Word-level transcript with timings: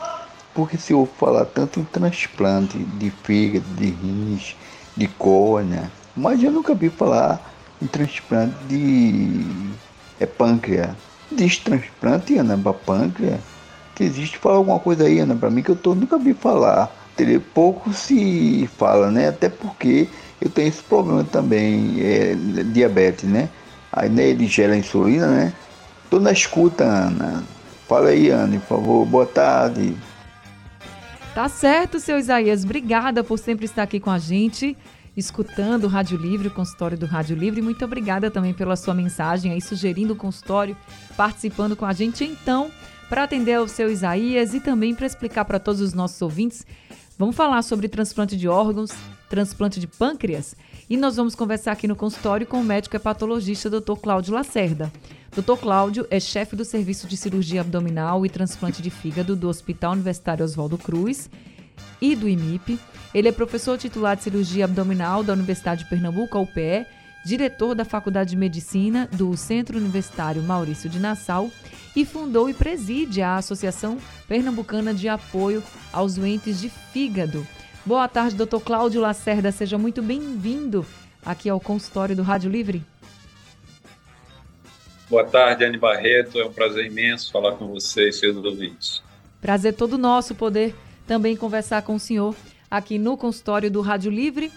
Porque 0.55 0.79
se 0.79 0.95
eu 0.95 1.07
falar 1.19 1.45
tanto 1.45 1.81
em 1.81 1.85
transplante 1.85 2.79
de 2.79 3.11
fígado, 3.11 3.67
de 3.77 3.91
rins, 3.91 4.57
de 4.97 5.07
córnea, 5.07 5.91
mas 6.17 6.43
eu 6.43 6.51
nunca 6.51 6.75
vi 6.75 6.89
falar 6.89 7.41
em 7.81 7.87
transplante 7.87 8.55
de 8.69 9.45
é, 10.19 10.25
pâncreas. 10.25 10.97
Diz 11.31 11.59
transplante, 11.59 12.39
Ana, 12.39 12.57
para 12.57 12.73
pâncreas? 12.73 13.41
Que 13.95 14.05
existe? 14.05 14.39
Fala 14.39 14.57
alguma 14.57 14.81
coisa 14.81 15.05
aí, 15.05 15.19
Ana, 15.19 15.37
para 15.37 15.51
mim 15.51 15.63
que 15.63 15.71
eu 15.71 15.77
tô, 15.77 15.95
nunca 15.95 16.19
vi 16.19 16.33
falar 16.33 17.00
pouco 17.55 17.93
se 17.93 18.69
fala, 18.77 19.11
né? 19.11 19.29
Até 19.29 19.49
porque 19.49 20.09
eu 20.41 20.49
tenho 20.49 20.69
esse 20.69 20.83
problema 20.83 21.25
também, 21.25 21.97
é, 22.01 22.35
diabetes, 22.73 23.29
né? 23.29 23.49
Aí 23.93 24.09
né, 24.09 24.29
ele 24.29 24.47
gera 24.47 24.77
insulina, 24.77 25.27
né? 25.27 25.53
Tô 26.09 26.19
na 26.19 26.33
escuta, 26.33 26.85
Ana. 26.85 27.45
Fala 27.89 28.09
aí, 28.09 28.31
Ana, 28.31 28.59
por 28.61 28.79
favor. 28.79 29.05
Boa 29.05 29.27
tarde. 29.27 29.97
Tá 31.35 31.49
certo, 31.49 32.01
seu 32.01 32.19
Isaías. 32.19 32.65
Obrigada 32.65 33.23
por 33.23 33.39
sempre 33.39 33.65
estar 33.65 33.83
aqui 33.83 34.01
com 34.01 34.11
a 34.11 34.19
gente, 34.19 34.77
escutando 35.17 35.85
o 35.85 35.89
Rádio 35.89 36.19
Livre, 36.19 36.49
o 36.49 36.51
consultório 36.51 36.99
do 36.99 37.07
Rádio 37.07 37.37
Livre. 37.37 37.63
Muito 37.63 37.85
obrigada 37.85 38.31
também 38.31 38.53
pela 38.53 38.77
sua 38.77 38.95
mensagem 38.95 39.53
aí, 39.53 39.61
sugerindo 39.61 40.15
o 40.15 40.17
consultório, 40.17 40.77
participando 41.17 41.77
com 41.77 41.85
a 41.85 41.93
gente. 41.93 42.25
Então, 42.25 42.71
para 43.09 43.25
atender 43.25 43.55
ao 43.55 43.69
seu 43.69 43.91
Isaías 43.91 44.55
e 44.55 44.61
também 44.61 44.95
para 44.95 45.07
explicar 45.07 45.45
para 45.45 45.59
todos 45.59 45.81
os 45.81 45.93
nossos 45.93 46.21
ouvintes 46.23 46.67
Vamos 47.21 47.37
falar 47.37 47.61
sobre 47.61 47.87
transplante 47.87 48.35
de 48.35 48.49
órgãos, 48.49 48.93
transplante 49.29 49.79
de 49.79 49.87
pâncreas 49.87 50.57
e 50.89 50.97
nós 50.97 51.17
vamos 51.17 51.35
conversar 51.35 51.73
aqui 51.73 51.87
no 51.87 51.95
consultório 51.95 52.47
com 52.47 52.59
o 52.59 52.65
médico 52.65 52.97
hepatologista 52.97 53.69
Dr. 53.69 53.93
Cláudio 54.03 54.33
Lacerda. 54.33 54.91
Dr. 55.31 55.61
Cláudio 55.61 56.07
é 56.11 56.19
chefe 56.19 56.57
do 56.57 56.65
Serviço 56.65 57.07
de 57.07 57.19
Cirurgia 57.19 57.61
Abdominal 57.61 58.25
e 58.25 58.31
Transplante 58.31 58.81
de 58.81 58.89
Fígado 58.89 59.37
do 59.37 59.51
Hospital 59.51 59.93
Universitário 59.93 60.43
Oswaldo 60.43 60.79
Cruz 60.79 61.29
e 62.01 62.17
do 62.17 62.27
IMIP. 62.27 62.81
Ele 63.13 63.29
é 63.29 63.33
professor 63.33 63.77
titular 63.77 64.17
de 64.17 64.23
Cirurgia 64.23 64.65
Abdominal 64.65 65.23
da 65.23 65.35
Universidade 65.35 65.85
de 65.85 65.91
Pernambuco, 65.91 66.39
UPE, 66.39 66.87
diretor 67.25 67.75
da 67.75 67.85
Faculdade 67.85 68.31
de 68.31 68.37
Medicina 68.37 69.09
do 69.13 69.37
Centro 69.37 69.79
Universitário 69.79 70.43
Maurício 70.43 70.89
de 70.89 70.99
Nassau 70.99 71.51
e 71.95 72.05
fundou 72.05 72.49
e 72.49 72.55
preside 72.55 73.23
a 73.23 73.37
Associação 73.37 73.99
Pernambucana 74.27 74.95
de 74.95 75.09
Apoio 75.09 75.63
aos 75.93 76.15
Doentes 76.15 76.61
de 76.61 76.69
Fígado. 76.69 77.47
Boa 77.85 78.09
tarde, 78.09 78.37
doutor 78.37 78.61
Cláudio 78.61 79.01
Lacerda. 79.01 79.51
Seja 79.51 79.77
muito 79.79 80.03
bem-vindo 80.03 80.85
aqui 81.25 81.49
ao 81.49 81.61
consultório 81.61 82.15
do 82.15 82.23
Rádio 82.23 82.51
Livre. 82.51 82.83
Boa 85.09 85.25
tarde, 85.25 85.65
Anne 85.65 85.77
Barreto. 85.77 86.39
É 86.39 86.47
um 86.47 86.53
prazer 86.53 86.87
imenso 86.87 87.33
falar 87.33 87.57
com 87.57 87.67
vocês, 87.69 88.19
seus 88.19 88.37
ouvintes. 88.37 89.03
Prazer 89.41 89.75
todo 89.75 89.99
nosso 89.99 90.35
poder 90.35 90.75
também 91.07 91.37
conversar 91.37 91.83
com 91.83 91.97
o 91.97 91.99
senhor 91.99 92.37
aqui 92.71 92.99
no 92.99 93.17
consultório 93.17 93.71
do 93.71 93.81
Rádio 93.81 94.13
Livre. 94.13 94.53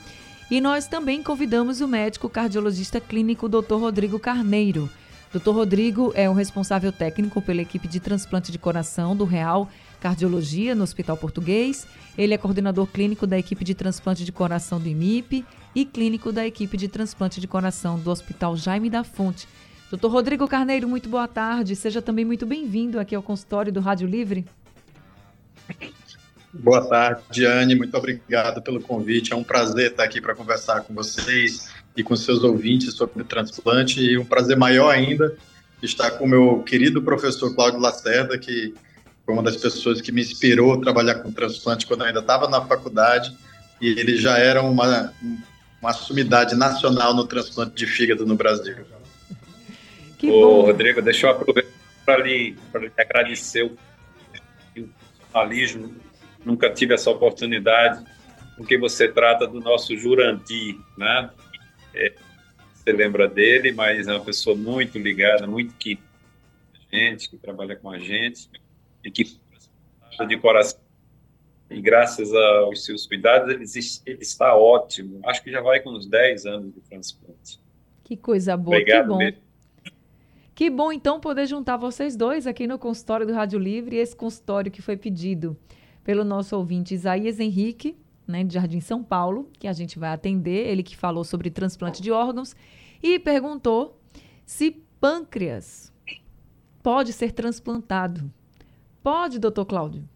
E 0.52 0.59
nós 0.62 0.88
também 0.88 1.24
convidamos 1.24 1.81
o 1.81 1.88
médico 1.88 2.30
cardiologista 2.30 3.00
clínico 3.00 3.50
Dr. 3.50 3.76
Rodrigo 3.76 4.20
Carneiro. 4.20 4.90
Dr. 5.34 5.50
Rodrigo 5.50 6.12
é 6.14 6.30
o 6.30 6.34
responsável 6.34 6.92
técnico 6.92 7.42
pela 7.42 7.62
equipe 7.62 7.88
de 7.88 8.00
transplante 8.00 8.52
de 8.52 8.59
coração 8.59 9.16
do 9.16 9.26
Real 9.26 9.68
Cardiologia 10.00 10.76
no 10.76 10.84
Hospital 10.84 11.18
Português. 11.18 11.88
Ele 12.16 12.34
é 12.34 12.38
coordenador 12.38 12.86
clínico 12.86 13.26
da 13.26 13.40
equipe 13.40 13.64
de 13.64 13.74
transplante 13.74 14.24
de 14.24 14.31
coração 14.31 14.80
do 14.80 14.88
IMIP 14.88 15.44
e 15.74 15.86
clínico 15.86 16.31
da 16.31 16.46
equipe 16.46 16.78
de 16.78 16.88
transplante 16.88 17.42
de 17.42 17.48
coração 17.48 17.98
do 17.98 18.12
Hospital 18.12 18.56
Jaime 18.56 18.92
da 18.92 19.04
Fonte. 19.04 19.48
Dr. 19.92 20.08
Rodrigo 20.08 20.48
Carneiro, 20.48 20.88
muito 20.88 21.10
boa 21.10 21.28
tarde. 21.28 21.75
Seja 21.75 22.02
também 22.02 22.25
muito 22.25 22.46
bem-vindo 22.46 23.00
aqui 23.00 23.16
ao 23.16 23.24
consultório 23.24 23.72
do 23.72 23.80
Rádio 23.80 24.08
Livre. 24.08 24.46
Boa 26.53 26.88
tarde, 26.88 27.24
Diane. 27.31 27.74
Muito 27.74 27.97
obrigado 27.97 28.62
pelo 28.62 28.80
convite. 28.80 29.34
É 29.34 29.36
um 29.36 29.44
prazer 29.44 29.91
estar 29.91 30.03
aqui 30.03 30.22
para 30.22 30.36
conversar 30.36 30.81
com 30.81 30.94
vocês 30.94 31.69
e 31.97 32.03
com 32.03 32.16
seus 32.16 32.44
ouvintes 32.44 32.94
sobre 32.94 33.24
transplante. 33.24 34.00
E 34.00 34.19
um 34.19 34.25
prazer 34.25 34.56
maior 34.56 34.94
ainda 34.94 35.36
estar 35.81 36.12
com 36.12 36.25
o 36.25 36.28
meu 36.28 36.62
querido 36.62 37.02
professor 37.02 37.53
Cláudio 37.56 37.80
Lacerda, 37.80 38.38
que 38.38 38.74
foi 39.25 39.34
uma 39.34 39.42
das 39.42 39.58
pessoas 39.58 40.00
que 40.00 40.12
me 40.12 40.22
inspirou 40.22 40.74
a 40.74 40.80
trabalhar 40.80 41.16
com 41.16 41.31
transplante 41.31 41.88
quando 41.88 42.02
eu 42.02 42.08
ainda 42.08 42.19
estava 42.19 42.47
na 42.47 42.62
faculdade. 42.62 43.36
E 43.81 43.88
ele 43.88 44.16
já 44.16 44.38
era 44.38 44.62
uma, 44.62 45.12
uma 45.81 45.92
sumidade 45.92 46.56
nacional 46.56 47.16
no 47.16 47.25
transplante 47.25 47.74
de 47.74 47.88
fígado 47.88 48.28
no 48.28 48.36
Brasil. 48.36 48.75
Que 50.19 50.30
Ô, 50.30 50.62
bom. 50.62 50.62
Rodrigo, 50.68 51.02
deixa 51.02 51.25
eu 51.25 51.31
aproveitar 51.31 51.74
para 52.06 52.24
lhe, 52.24 52.56
lhe 52.75 52.92
agradecer 52.97 53.63
o 53.63 53.75
profissionalismo 55.34 55.96
nunca 56.46 56.70
tive 56.70 56.94
essa 56.94 57.09
oportunidade, 57.09 58.04
porque 58.56 58.78
você 58.78 59.08
trata 59.08 59.48
do 59.48 59.59
nosso 59.59 59.96
Jurandir, 59.98 60.78
né? 60.98 61.30
É, 61.94 62.14
você 62.74 62.92
lembra 62.92 63.28
dele, 63.28 63.72
mas 63.72 64.08
é 64.08 64.14
uma 64.14 64.24
pessoa 64.24 64.56
muito 64.56 64.98
ligada, 64.98 65.48
muito 65.48 65.74
que 65.76 66.00
gente, 66.92 67.30
que 67.30 67.38
trabalha 67.38 67.76
com 67.76 67.90
a 67.90 67.98
gente 67.98 68.50
e 69.04 69.09
que 69.09 69.38
de 70.28 70.38
coração. 70.38 70.80
E 71.70 71.81
graças 71.81 72.31
aos 72.31 72.86
seus 72.86 73.08
cuidados, 73.08 73.50
ele, 73.50 73.64
ele 74.06 74.22
está 74.22 74.56
ótimo. 74.56 75.20
Acho 75.25 75.42
que 75.44 75.52
já 75.52 75.60
vai 75.60 75.80
com 75.80 75.90
uns 75.90 76.06
10 76.06 76.46
anos 76.46 76.74
de 76.74 76.81
transplante. 76.81 77.60
Que 78.04 78.16
coisa 78.16 78.56
boa, 78.56 78.78
Obrigado 78.78 79.04
que 79.04 79.10
bom. 79.10 79.18
Mesmo. 79.18 79.42
Que 80.54 80.70
bom, 80.70 80.92
então, 80.92 81.20
poder 81.20 81.48
juntar 81.48 81.78
vocês 81.78 82.16
dois 82.16 82.46
aqui 82.46 82.68
no 82.68 82.78
consultório 82.78 83.25
do 83.25 83.34
Rádio 83.34 83.58
Livre, 83.58 83.98
esse 83.98 84.16
consultório 84.16 84.72
que 84.72 84.84
foi 84.84 84.96
pedido 84.96 85.58
pelo 86.03 86.24
nosso 86.24 86.56
ouvinte 86.58 86.94
Isaías 86.94 87.40
Henrique, 87.40 87.97
né, 88.28 88.44
de 88.44 88.53
Jardim 88.53 88.80
São 88.80 89.03
Paulo, 89.03 89.50
que 89.59 89.68
a 89.68 89.74
gente 89.74 90.00
vai 90.00 90.12
atender, 90.12 90.68
ele 90.68 90.84
que 90.84 90.96
falou 90.96 91.24
sobre 91.24 91.50
transplante 91.50 92.02
de 92.02 92.12
órgãos, 92.12 92.56
e 93.02 93.19
perguntou 93.19 94.00
se 94.46 94.72
pâncreas 95.00 95.92
pode 96.81 97.13
ser 97.13 97.31
transplantado. 97.31 98.31
Pode, 99.02 99.40
doutor 99.40 99.66
Cláudio? 99.66 100.08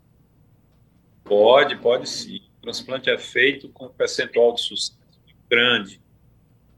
Pode, 1.23 1.75
pode 1.77 2.09
sim. 2.09 2.41
O 2.59 2.61
transplante 2.61 3.09
é 3.09 3.17
feito 3.17 3.69
com 3.69 3.85
um 3.85 3.89
percentual 3.89 4.53
de 4.53 4.61
sucesso 4.61 4.97
grande. 5.49 6.01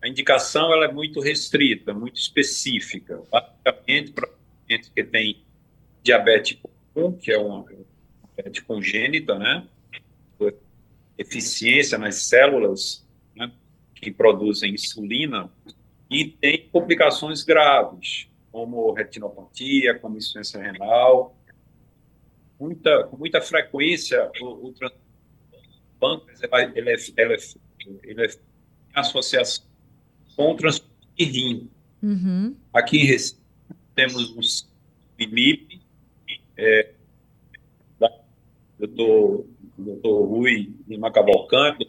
A 0.01 0.07
indicação 0.07 0.71
ela 0.71 0.85
é 0.85 0.91
muito 0.91 1.19
restrita, 1.19 1.93
muito 1.93 2.17
específica. 2.17 3.21
Basicamente, 3.31 4.11
para 4.11 4.27
pacientes 4.27 4.89
que 4.89 5.03
têm 5.03 5.43
diabetes 6.03 6.57
comum, 6.93 7.11
que 7.11 7.31
é 7.31 7.37
uma, 7.37 7.65
de 8.43 8.61
congênita, 8.61 9.37
né? 9.37 9.67
Eficiência 11.17 11.97
nas 11.97 12.15
células 12.15 13.05
né? 13.35 13.51
que 13.93 14.09
produzem 14.09 14.73
insulina 14.73 15.51
e 16.09 16.25
tem 16.25 16.69
complicações 16.69 17.43
graves, 17.43 18.29
como 18.51 18.93
retinopatia, 18.93 19.99
como 19.99 20.17
insuficiência 20.17 20.61
renal. 20.61 21.35
Muita, 22.59 23.03
com 23.05 23.17
muita 23.17 23.41
frequência, 23.41 24.31
o, 24.41 24.69
o 24.69 24.73
pâncreas 25.99 26.41
ele 26.41 26.89
é, 26.89 26.95
ele 27.17 27.33
é, 27.33 27.37
ele 28.03 28.25
é 28.25 28.29
associação 28.93 29.65
com 30.35 30.51
o 30.51 30.55
transplante 30.55 30.95
de 31.17 31.25
rim. 31.25 31.69
Uhum. 32.01 32.55
Aqui 32.73 32.97
em 32.97 33.05
Recife 33.05 33.39
temos 33.93 34.31
o 34.31 34.39
IMIP, 35.21 35.81
é, 36.55 36.93
doutor, 38.79 39.45
doutor 39.77 40.25
Rui 40.25 40.73
Lima 40.87 41.11
Cavalcante, 41.11 41.87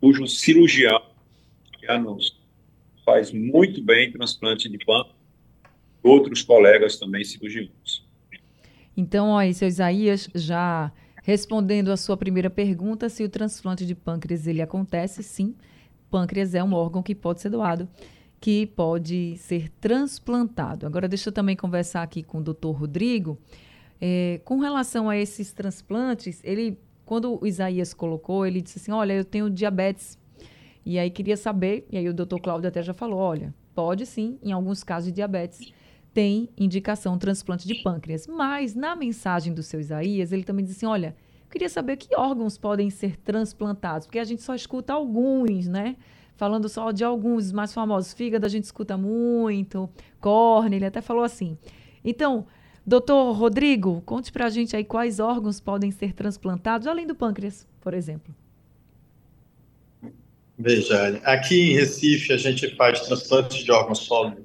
cujo 0.00 0.26
cirurgião 0.26 1.00
já 1.82 1.98
nos 1.98 2.36
faz 3.04 3.32
muito 3.32 3.82
bem 3.82 4.12
transplante 4.12 4.68
de 4.68 4.76
pâncreas, 4.84 5.16
outros 6.02 6.42
colegas 6.42 6.98
também 6.98 7.24
cirurgiões. 7.24 8.06
Então, 8.96 9.28
ó, 9.28 9.38
aí, 9.38 9.54
seu 9.54 9.68
Isaías, 9.68 10.28
já 10.34 10.92
respondendo 11.22 11.90
a 11.90 11.96
sua 11.96 12.16
primeira 12.16 12.50
pergunta, 12.50 13.08
se 13.08 13.22
o 13.22 13.28
transplante 13.28 13.86
de 13.86 13.94
pâncreas 13.94 14.46
ele 14.46 14.60
acontece, 14.60 15.22
sim, 15.22 15.54
pâncreas 16.10 16.54
é 16.54 16.64
um 16.64 16.74
órgão 16.74 17.02
que 17.02 17.14
pode 17.14 17.40
ser 17.40 17.50
doado. 17.50 17.88
que 18.40 18.66
pode 18.66 19.36
ser 19.38 19.68
transplantado. 19.80 20.86
Agora, 20.86 21.08
deixa 21.08 21.28
eu 21.28 21.32
também 21.32 21.56
conversar 21.56 22.02
aqui 22.02 22.22
com 22.22 22.38
o 22.38 22.42
doutor 22.42 22.72
Rodrigo. 22.72 23.38
É, 24.00 24.40
com 24.44 24.58
relação 24.58 25.08
a 25.08 25.16
esses 25.16 25.52
transplantes, 25.52 26.40
ele, 26.44 26.78
quando 27.04 27.38
o 27.42 27.46
Isaías 27.46 27.92
colocou, 27.92 28.46
ele 28.46 28.60
disse 28.60 28.78
assim: 28.78 28.92
Olha, 28.92 29.12
eu 29.12 29.24
tenho 29.24 29.50
diabetes. 29.50 30.18
E 30.84 30.98
aí 30.98 31.10
queria 31.10 31.36
saber, 31.36 31.86
e 31.90 31.98
aí 31.98 32.08
o 32.08 32.14
doutor 32.14 32.40
Cláudio 32.40 32.68
até 32.68 32.82
já 32.82 32.94
falou: 32.94 33.18
Olha, 33.18 33.54
pode 33.74 34.06
sim, 34.06 34.38
em 34.42 34.52
alguns 34.52 34.82
casos 34.82 35.08
de 35.08 35.16
diabetes, 35.16 35.72
tem 36.14 36.48
indicação 36.56 37.18
transplante 37.18 37.66
de 37.66 37.74
pâncreas. 37.82 38.26
Mas 38.26 38.74
na 38.74 38.96
mensagem 38.96 39.52
do 39.52 39.62
seu 39.62 39.80
Isaías, 39.80 40.32
ele 40.32 40.44
também 40.44 40.64
disse 40.64 40.78
assim: 40.78 40.86
Olha, 40.86 41.16
queria 41.50 41.68
saber 41.68 41.96
que 41.96 42.14
órgãos 42.16 42.56
podem 42.56 42.90
ser 42.90 43.16
transplantados, 43.16 44.06
porque 44.06 44.18
a 44.18 44.24
gente 44.24 44.42
só 44.42 44.54
escuta 44.54 44.92
alguns, 44.92 45.66
né? 45.66 45.96
falando 46.38 46.68
só 46.68 46.92
de 46.92 47.02
alguns 47.02 47.50
mais 47.50 47.74
famosos. 47.74 48.14
Fígado 48.14 48.46
a 48.46 48.48
gente 48.48 48.62
escuta 48.62 48.96
muito, 48.96 49.90
córnea, 50.20 50.76
ele 50.76 50.86
até 50.86 51.00
falou 51.02 51.24
assim. 51.24 51.58
Então, 52.04 52.46
doutor 52.88 53.32
Rodrigo, 53.32 54.00
conte 54.06 54.32
para 54.32 54.46
a 54.46 54.50
gente 54.50 54.74
aí 54.74 54.82
quais 54.82 55.20
órgãos 55.20 55.60
podem 55.60 55.90
ser 55.90 56.14
transplantados, 56.14 56.86
além 56.86 57.06
do 57.06 57.14
pâncreas, 57.14 57.66
por 57.80 57.92
exemplo. 57.92 58.34
Veja, 60.58 61.20
aqui 61.22 61.70
em 61.70 61.74
Recife 61.74 62.32
a 62.32 62.36
gente 62.38 62.74
faz 62.74 63.00
transplantes 63.02 63.62
de 63.62 63.70
órgãos 63.70 63.98
sólidos, 63.98 64.44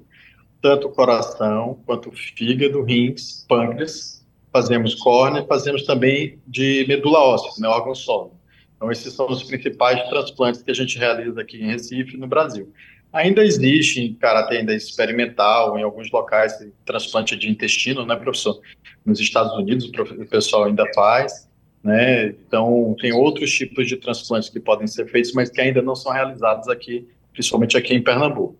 tanto 0.60 0.88
coração 0.90 1.80
quanto 1.86 2.12
fígado, 2.12 2.82
rins, 2.82 3.44
pâncreas. 3.48 4.22
Fazemos 4.52 4.94
córnea, 4.94 5.44
fazemos 5.46 5.82
também 5.82 6.38
de 6.46 6.84
medula 6.86 7.18
óssea, 7.18 7.50
né, 7.58 7.66
órgão 7.66 7.94
sólido. 7.94 8.36
Então, 8.76 8.92
esses 8.92 9.12
são 9.12 9.26
os 9.28 9.42
principais 9.42 10.08
transplantes 10.08 10.62
que 10.62 10.70
a 10.70 10.74
gente 10.74 10.96
realiza 10.96 11.40
aqui 11.40 11.56
em 11.56 11.66
Recife, 11.66 12.16
no 12.16 12.28
Brasil. 12.28 12.72
Ainda 13.14 13.44
existe 13.44 14.00
em 14.00 14.12
caráter 14.14 14.58
ainda 14.58 14.74
experimental, 14.74 15.78
em 15.78 15.84
alguns 15.84 16.10
locais, 16.10 16.52
transplante 16.84 17.36
de 17.36 17.48
intestino, 17.48 18.04
né, 18.04 18.16
professor? 18.16 18.60
Nos 19.06 19.20
Estados 19.20 19.52
Unidos, 19.52 19.88
o 19.88 20.26
pessoal 20.26 20.64
ainda 20.64 20.84
faz, 20.92 21.48
né? 21.80 22.30
Então, 22.30 22.96
tem 23.00 23.12
outros 23.12 23.52
tipos 23.52 23.86
de 23.86 23.96
transplantes 23.96 24.48
que 24.48 24.58
podem 24.58 24.88
ser 24.88 25.06
feitos, 25.06 25.32
mas 25.32 25.48
que 25.48 25.60
ainda 25.60 25.80
não 25.80 25.94
são 25.94 26.10
realizados 26.10 26.68
aqui, 26.68 27.06
principalmente 27.32 27.76
aqui 27.76 27.94
em 27.94 28.02
Pernambuco. 28.02 28.58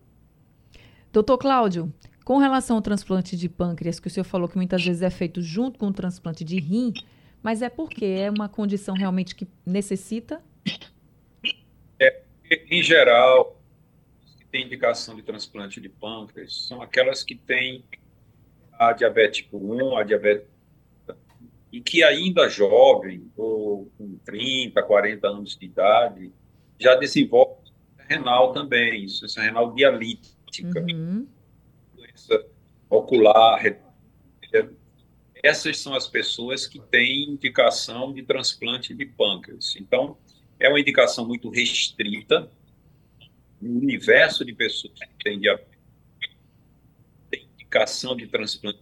Doutor 1.11 1.37
Cláudio, 1.37 1.93
com 2.23 2.37
relação 2.37 2.77
ao 2.77 2.81
transplante 2.81 3.35
de 3.35 3.49
pâncreas, 3.49 3.99
que 3.99 4.07
o 4.07 4.09
senhor 4.09 4.23
falou 4.23 4.47
que 4.47 4.55
muitas 4.55 4.81
vezes 4.85 5.01
é 5.01 5.09
feito 5.09 5.41
junto 5.41 5.77
com 5.77 5.87
o 5.87 5.93
transplante 5.93 6.45
de 6.45 6.61
rim, 6.61 6.93
mas 7.43 7.61
é 7.61 7.67
porque 7.67 8.05
é 8.05 8.31
uma 8.31 8.47
condição 8.47 8.95
realmente 8.95 9.35
que 9.35 9.45
necessita? 9.65 10.41
É, 11.99 12.21
em 12.71 12.81
geral, 12.81 13.54
tem 14.55 14.63
indicação 14.63 15.17
de 15.17 15.21
transplante 15.21 15.81
de 15.81 15.89
pâncreas 15.89 16.65
são 16.65 16.81
aquelas 16.81 17.21
que 17.23 17.35
têm 17.35 17.83
a 18.71 18.93
diabetes 18.93 19.43
tipo 19.43 19.57
1, 19.57 19.97
a 19.97 20.03
diabetes 20.03 20.47
e 21.73 21.81
que 21.81 22.01
ainda 22.01 22.47
jovem, 22.47 23.29
ou 23.35 23.91
com 23.97 24.17
30, 24.23 24.81
40 24.81 25.27
anos 25.27 25.57
de 25.57 25.65
idade, 25.65 26.31
já 26.79 26.95
desenvolve 26.95 27.69
renal 27.97 28.53
também, 28.53 29.03
isso 29.03 29.25
é 29.37 29.43
renal 29.43 29.73
dialítica, 29.73 30.79
uhum. 30.89 31.27
doença 31.93 32.45
ocular, 32.89 33.61
essas 35.43 35.79
são 35.79 35.93
as 35.93 36.07
pessoas 36.07 36.65
que 36.65 36.79
têm 36.79 37.31
indicação 37.31 38.13
de 38.13 38.23
transplante 38.23 38.93
de 38.93 39.05
pâncreas. 39.05 39.75
Então, 39.75 40.17
é 40.57 40.69
uma 40.69 40.79
indicação 40.79 41.27
muito 41.27 41.49
restrita. 41.49 42.49
No 43.61 43.79
universo 43.79 44.43
de 44.43 44.53
pessoas 44.53 44.93
que 44.99 45.23
têm 45.23 45.41
indicação 47.33 48.15
de 48.15 48.27
transplante 48.27 48.79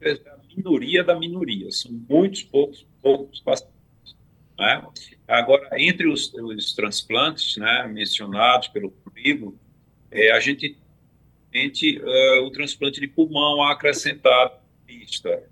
é 0.00 0.12
a 0.12 0.38
minoria 0.54 1.02
da 1.02 1.18
minoria. 1.18 1.70
São 1.70 1.92
muitos 2.08 2.42
poucos, 2.42 2.86
poucos 3.00 3.40
pacientes. 3.40 3.74
Né? 4.58 4.86
Agora, 5.26 5.68
entre 5.80 6.08
os, 6.08 6.32
os 6.34 6.74
transplantes 6.74 7.56
né, 7.56 7.86
mencionados 7.88 8.68
pelo 8.68 8.92
livro, 9.14 9.58
é, 10.10 10.32
a 10.32 10.40
gente 10.40 10.76
tem 11.50 11.70
uh, 11.98 12.44
o 12.44 12.50
transplante 12.50 13.00
de 13.00 13.08
pulmão 13.08 13.62
acrescentado 13.62 14.60
lista 14.86 15.42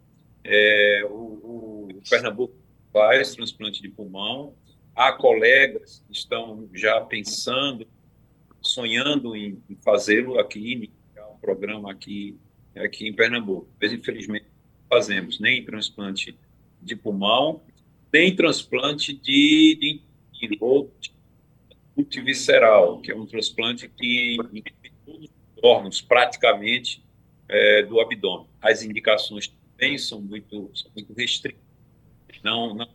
é, 0.44 1.02
o, 1.08 1.88
o 1.94 2.02
Pernambuco 2.08 2.54
faz 2.92 3.34
transplante 3.34 3.80
de 3.80 3.88
pulmão. 3.88 4.54
Há 4.94 5.12
colegas 5.12 6.04
que 6.06 6.12
estão 6.12 6.68
já 6.72 7.00
pensando, 7.00 7.86
sonhando 8.64 9.36
em, 9.36 9.62
fazê-lo 9.82 10.38
aqui, 10.38 10.90
um 11.16 11.38
programa 11.38 11.90
aqui, 11.90 12.36
aqui 12.76 13.06
em 13.06 13.12
Pernambuco. 13.12 13.68
Mas, 13.80 13.92
infelizmente, 13.92 14.46
fazemos 14.88 15.38
nem 15.38 15.64
transplante 15.64 16.36
de 16.80 16.96
pulmão, 16.96 17.62
nem 18.12 18.34
transplante 18.34 19.12
de, 19.12 19.76
de 19.80 20.00
intestino, 20.42 20.90
multivisceral, 21.96 23.00
que 23.00 23.12
é 23.12 23.16
um 23.16 23.26
transplante 23.26 23.88
que 23.88 24.36
todos 25.04 25.24
os 25.24 25.30
órgãos, 25.62 26.00
praticamente, 26.00 27.04
é, 27.48 27.82
do 27.82 28.00
abdômen. 28.00 28.48
As 28.60 28.82
indicações 28.82 29.48
também 29.76 29.96
são 29.98 30.20
muito, 30.20 30.70
são 30.74 30.90
muito 30.94 31.12
restritas. 31.12 31.62
Não, 32.42 32.74
não 32.74 32.88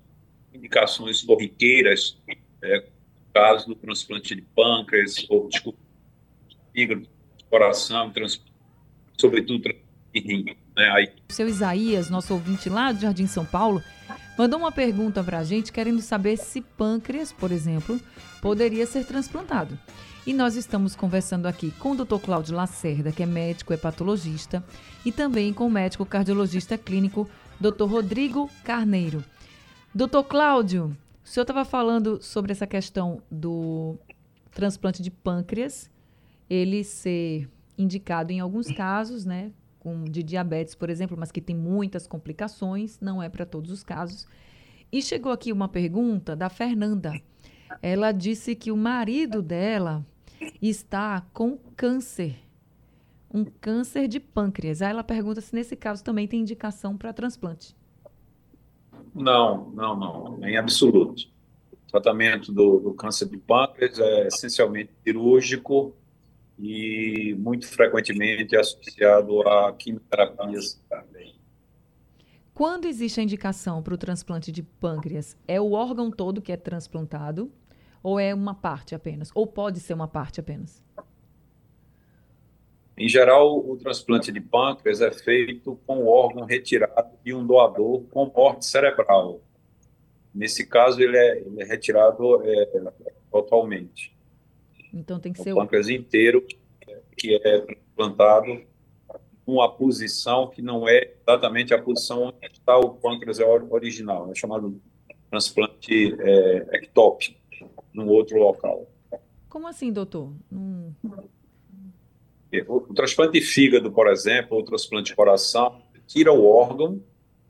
indicações 0.54 1.22
corriqueiras, 1.24 2.18
é, 2.62 2.86
caso 3.34 3.68
do 3.68 3.76
transplante 3.76 4.36
de 4.36 4.42
pâncreas, 4.42 5.26
ou, 5.30 5.48
desculpa, 5.48 5.80
fígado, 6.74 7.08
coração, 7.50 8.12
trans, 8.12 8.44
sobretudo 9.18 9.70
de 10.14 10.20
rim. 10.20 10.46
Né? 10.76 10.90
Aí... 10.92 11.14
O 11.30 11.34
seu 11.34 11.48
Isaías, 11.48 12.10
nosso 12.10 12.34
ouvinte 12.34 12.70
lá 12.70 12.92
do 12.92 13.02
Jardim 13.02 13.28
São 13.28 13.46
Paulo, 13.46 13.84
mandou 14.38 14.60
uma 14.60 14.72
pergunta 14.72 15.24
para 15.24 15.40
a 15.40 15.44
gente, 15.44 15.72
querendo 15.72 16.02
saber 16.02 16.38
se 16.38 16.62
pâncreas, 16.62 17.32
por 17.32 17.52
exemplo, 17.52 18.00
poderia 18.42 18.86
ser 18.86 19.06
transplantado. 19.06 19.78
E 20.26 20.34
nós 20.34 20.56
estamos 20.56 20.96
conversando 20.96 21.48
aqui 21.48 21.72
com 21.80 21.92
o 21.92 22.06
Dr. 22.06 22.20
Cláudio 22.20 22.56
Lacerda, 22.56 23.12
que 23.12 23.24
é 23.24 23.26
médico 23.26 23.74
hepatologista, 23.74 24.64
e 25.06 25.12
também 25.12 25.54
com 25.54 25.66
o 25.66 25.72
médico 25.72 26.06
cardiologista 26.06 26.78
clínico, 26.78 27.30
Dr. 27.60 27.86
Rodrigo 27.86 28.50
Carneiro. 28.64 29.24
Doutor 29.94 30.24
Cláudio, 30.24 30.96
o 31.30 31.32
senhor 31.32 31.44
estava 31.44 31.64
falando 31.64 32.20
sobre 32.24 32.52
essa 32.52 32.66
questão 32.66 33.22
do 33.30 34.00
transplante 34.50 35.00
de 35.00 35.12
pâncreas, 35.12 35.88
ele 36.50 36.84
ser 36.84 37.48
indicado 37.78 38.32
em 38.32 38.40
alguns 38.40 38.72
casos, 38.72 39.26
né, 39.26 39.52
com, 39.78 40.06
de 40.06 40.24
diabetes, 40.24 40.74
por 40.74 40.90
exemplo, 40.90 41.16
mas 41.16 41.32
que 41.32 41.40
tem 41.40 41.56
muitas 41.56 42.08
complicações, 42.08 43.00
não 43.00 43.22
é 43.22 43.30
para 43.30 43.46
todos 43.46 43.70
os 43.70 43.84
casos. 43.84 44.28
E 44.92 45.04
chegou 45.04 45.32
aqui 45.32 45.54
uma 45.54 45.70
pergunta 45.70 46.36
da 46.36 46.50
Fernanda. 46.50 47.14
Ela 47.80 48.12
disse 48.12 48.56
que 48.56 48.72
o 48.72 48.76
marido 48.76 49.40
dela 49.44 50.04
está 50.60 51.22
com 51.32 51.60
câncer, 51.76 52.40
um 53.32 53.46
câncer 53.46 54.08
de 54.08 54.20
pâncreas. 54.20 54.82
Aí 54.82 54.90
ela 54.90 55.04
pergunta 55.04 55.42
se 55.42 55.54
nesse 55.54 55.76
caso 55.76 56.04
também 56.04 56.28
tem 56.28 56.42
indicação 56.42 56.98
para 56.98 57.14
transplante. 57.14 57.78
Não, 59.14 59.70
não, 59.72 59.96
não, 59.96 60.48
em 60.48 60.58
absoluto. 60.58 61.24
O 61.72 61.92
tratamento 61.92 62.52
do, 62.52 62.80
do 62.80 62.94
câncer 62.94 63.28
de 63.28 63.38
pâncreas 63.38 64.00
é 64.00 64.28
essencialmente 64.28 64.92
cirúrgico 65.04 65.96
e 66.58 67.36
muito 67.40 67.68
frequentemente 67.68 68.56
associado 68.56 69.42
a 69.48 69.74
quimioterapias 69.74 70.80
também. 70.90 71.36
Quando 72.54 72.86
existe 72.86 73.22
a 73.22 73.24
indicação 73.24 73.82
para 73.82 73.94
o 73.94 73.98
transplante 73.98 74.52
de 74.52 74.62
pâncreas, 74.62 75.38
é 75.48 75.62
o 75.62 75.72
órgão 75.72 76.12
todo 76.12 76.42
que 76.42 76.52
é 76.52 76.58
transplantado 76.58 77.50
ou 78.04 78.20
é 78.20 78.34
uma 78.34 78.54
parte 78.54 78.94
apenas? 78.94 79.32
Ou 79.34 79.48
pode 79.48 79.80
ser 79.80 79.94
uma 79.94 80.08
parte 80.08 80.40
apenas? 80.40 80.84
Em 83.00 83.08
geral, 83.08 83.58
o 83.58 83.78
transplante 83.78 84.30
de 84.30 84.42
pâncreas 84.42 85.00
é 85.00 85.10
feito 85.10 85.80
com 85.88 86.00
o 86.00 86.08
órgão 86.08 86.44
retirado 86.44 87.18
de 87.24 87.34
um 87.34 87.48
doador 87.48 88.04
com 88.12 88.26
morte 88.26 88.66
cerebral. 88.66 89.40
Nesse 90.36 90.68
caso, 90.68 91.02
ele 91.02 91.18
é, 91.18 91.40
ele 91.40 91.62
é 91.62 91.66
retirado 91.66 92.44
é, 92.44 92.92
totalmente. 93.32 94.14
Então 94.94 95.18
tem 95.18 95.32
que 95.32 95.42
ser 95.42 95.54
o 95.54 95.56
pâncreas 95.56 95.88
inteiro 95.88 96.46
que 97.18 97.36
é 97.36 97.60
transplantado 97.62 98.62
numa 99.48 99.72
posição 99.72 100.48
que 100.48 100.62
não 100.62 100.88
é 100.88 101.14
exatamente 101.22 101.74
a 101.74 101.82
posição 101.82 102.24
onde 102.24 102.48
está 102.52 102.78
o 102.78 102.96
pâncreas 102.96 103.40
original, 103.40 104.30
é 104.30 104.36
chamado 104.36 104.80
transplante 105.30 106.16
é, 106.20 106.78
ectópico 106.78 107.40
num 107.94 108.08
outro 108.08 108.38
local. 108.38 108.88
Como 109.48 109.68
assim, 109.68 109.92
doutor? 109.92 110.34
Hum. 110.52 110.92
O, 112.68 112.94
transplante 112.94 113.34
de 113.34 113.42
fígado, 113.42 113.92
por 113.92 114.08
exemplo, 114.08 114.58
ou 114.58 114.64
transplante 114.64 115.12
de 115.12 115.16
coração, 115.16 115.82
tira 116.08 116.34
o 116.34 116.46
órgão 116.46 117.02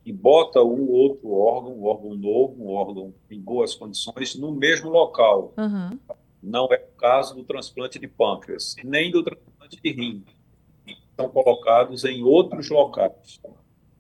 e 0.06 0.12
bota 0.12 0.62
um 0.62 0.90
outro 0.90 1.32
órgão, 1.32 1.74
um 1.78 1.86
órgão 1.86 2.16
novo, 2.16 2.64
um 2.64 2.68
órgão 2.70 3.14
em 3.30 3.40
boas 3.40 3.76
condições, 3.76 4.36
no 4.36 4.52
mesmo 4.52 4.90
local. 4.90 5.54
Uhum. 5.58 5.98
Não 6.42 6.68
é 6.72 6.78
o 6.78 6.98
caso 6.98 7.36
do 7.36 7.44
transplante 7.44 8.00
de 8.00 8.08
pâncreas, 8.08 8.76
nem 8.84 9.12
do 9.12 9.24
transplante 9.24 9.80
de 9.82 9.92
rim. 9.92 10.24
Estão 10.86 11.30
colocados 11.30 12.06
em 12.06 12.24
outros 12.24 12.70
locais, 12.70 13.40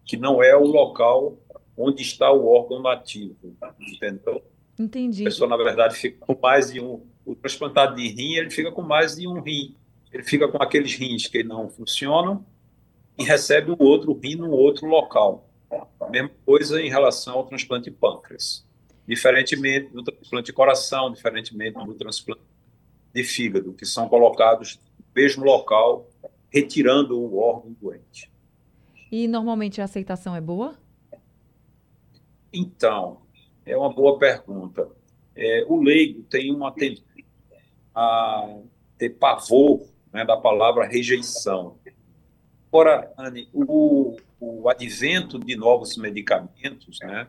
que 0.06 0.18
não 0.18 0.42
é 0.42 0.56
o 0.56 0.66
local 0.66 1.38
onde 1.78 2.02
está 2.02 2.32
o 2.32 2.48
órgão 2.48 2.82
nativo, 2.82 3.56
entendeu? 3.80 4.44
Entendi. 4.78 5.24
A 5.24 5.26
pessoa, 5.26 5.50
na 5.50 5.58
verdade, 5.58 5.96
fica 5.96 6.26
com 6.26 6.38
mais 6.42 6.72
de 6.72 6.82
um. 6.82 7.02
O 7.26 7.36
transplantado 7.36 7.96
de 7.96 8.08
rim, 8.08 8.36
ele 8.36 8.50
fica 8.50 8.72
com 8.72 8.82
mais 8.82 9.16
de 9.16 9.28
um 9.28 9.42
rim. 9.42 9.76
Ele 10.12 10.24
fica 10.24 10.48
com 10.48 10.62
aqueles 10.62 10.94
rins 10.96 11.28
que 11.28 11.44
não 11.44 11.70
funcionam 11.70 12.46
e 13.18 13.24
recebe 13.24 13.72
um 13.72 13.78
outro 13.80 14.14
rim 14.14 14.36
num 14.36 14.52
outro 14.52 14.88
local. 14.88 15.48
Mesma 16.10 16.32
coisa 16.46 16.82
em 16.82 16.90
relação 16.90 17.36
ao 17.36 17.46
transplante 17.46 17.90
de 17.90 17.96
pâncreas. 17.96 18.66
Diferentemente 19.08 19.92
do 19.92 20.04
transplante 20.04 20.46
de 20.48 20.54
coração, 20.54 21.12
diferentemente 21.12 21.84
do 21.84 21.94
transplante 21.94 22.42
de 23.14 23.24
fígado, 23.24 23.74
que 23.74 23.86
são 23.86 24.08
colocados 24.08 24.80
no 24.98 25.06
mesmo 25.16 25.44
local, 25.44 26.10
retirando 26.50 27.20
o 27.20 27.38
órgão 27.38 27.76
doente. 27.80 28.32
E 29.12 29.28
normalmente 29.28 29.82
a 29.82 29.86
aceitação 29.86 30.36
é 30.36 30.42
boa? 30.42 30.78
Então, 32.54 33.22
é 33.66 33.76
uma 33.78 33.92
boa 33.92 34.18
pergunta. 34.18 34.88
É, 35.36 35.64
o 35.68 35.82
leigo 35.82 36.24
tem 36.24 36.54
uma 36.54 36.72
tendência 36.72 37.06
a 37.94 38.60
ter 38.98 39.10
pavor 39.12 39.88
né, 40.14 40.26
da 40.26 40.38
palavra 40.38 40.86
rejeição. 40.86 41.78
Agora, 42.68 43.12
Anne, 43.18 43.48
o, 43.54 44.18
o 44.40 44.70
advento 44.70 45.40
de 45.40 45.56
novos 45.56 45.98
medicamentos, 45.98 47.00
né, 47.02 47.28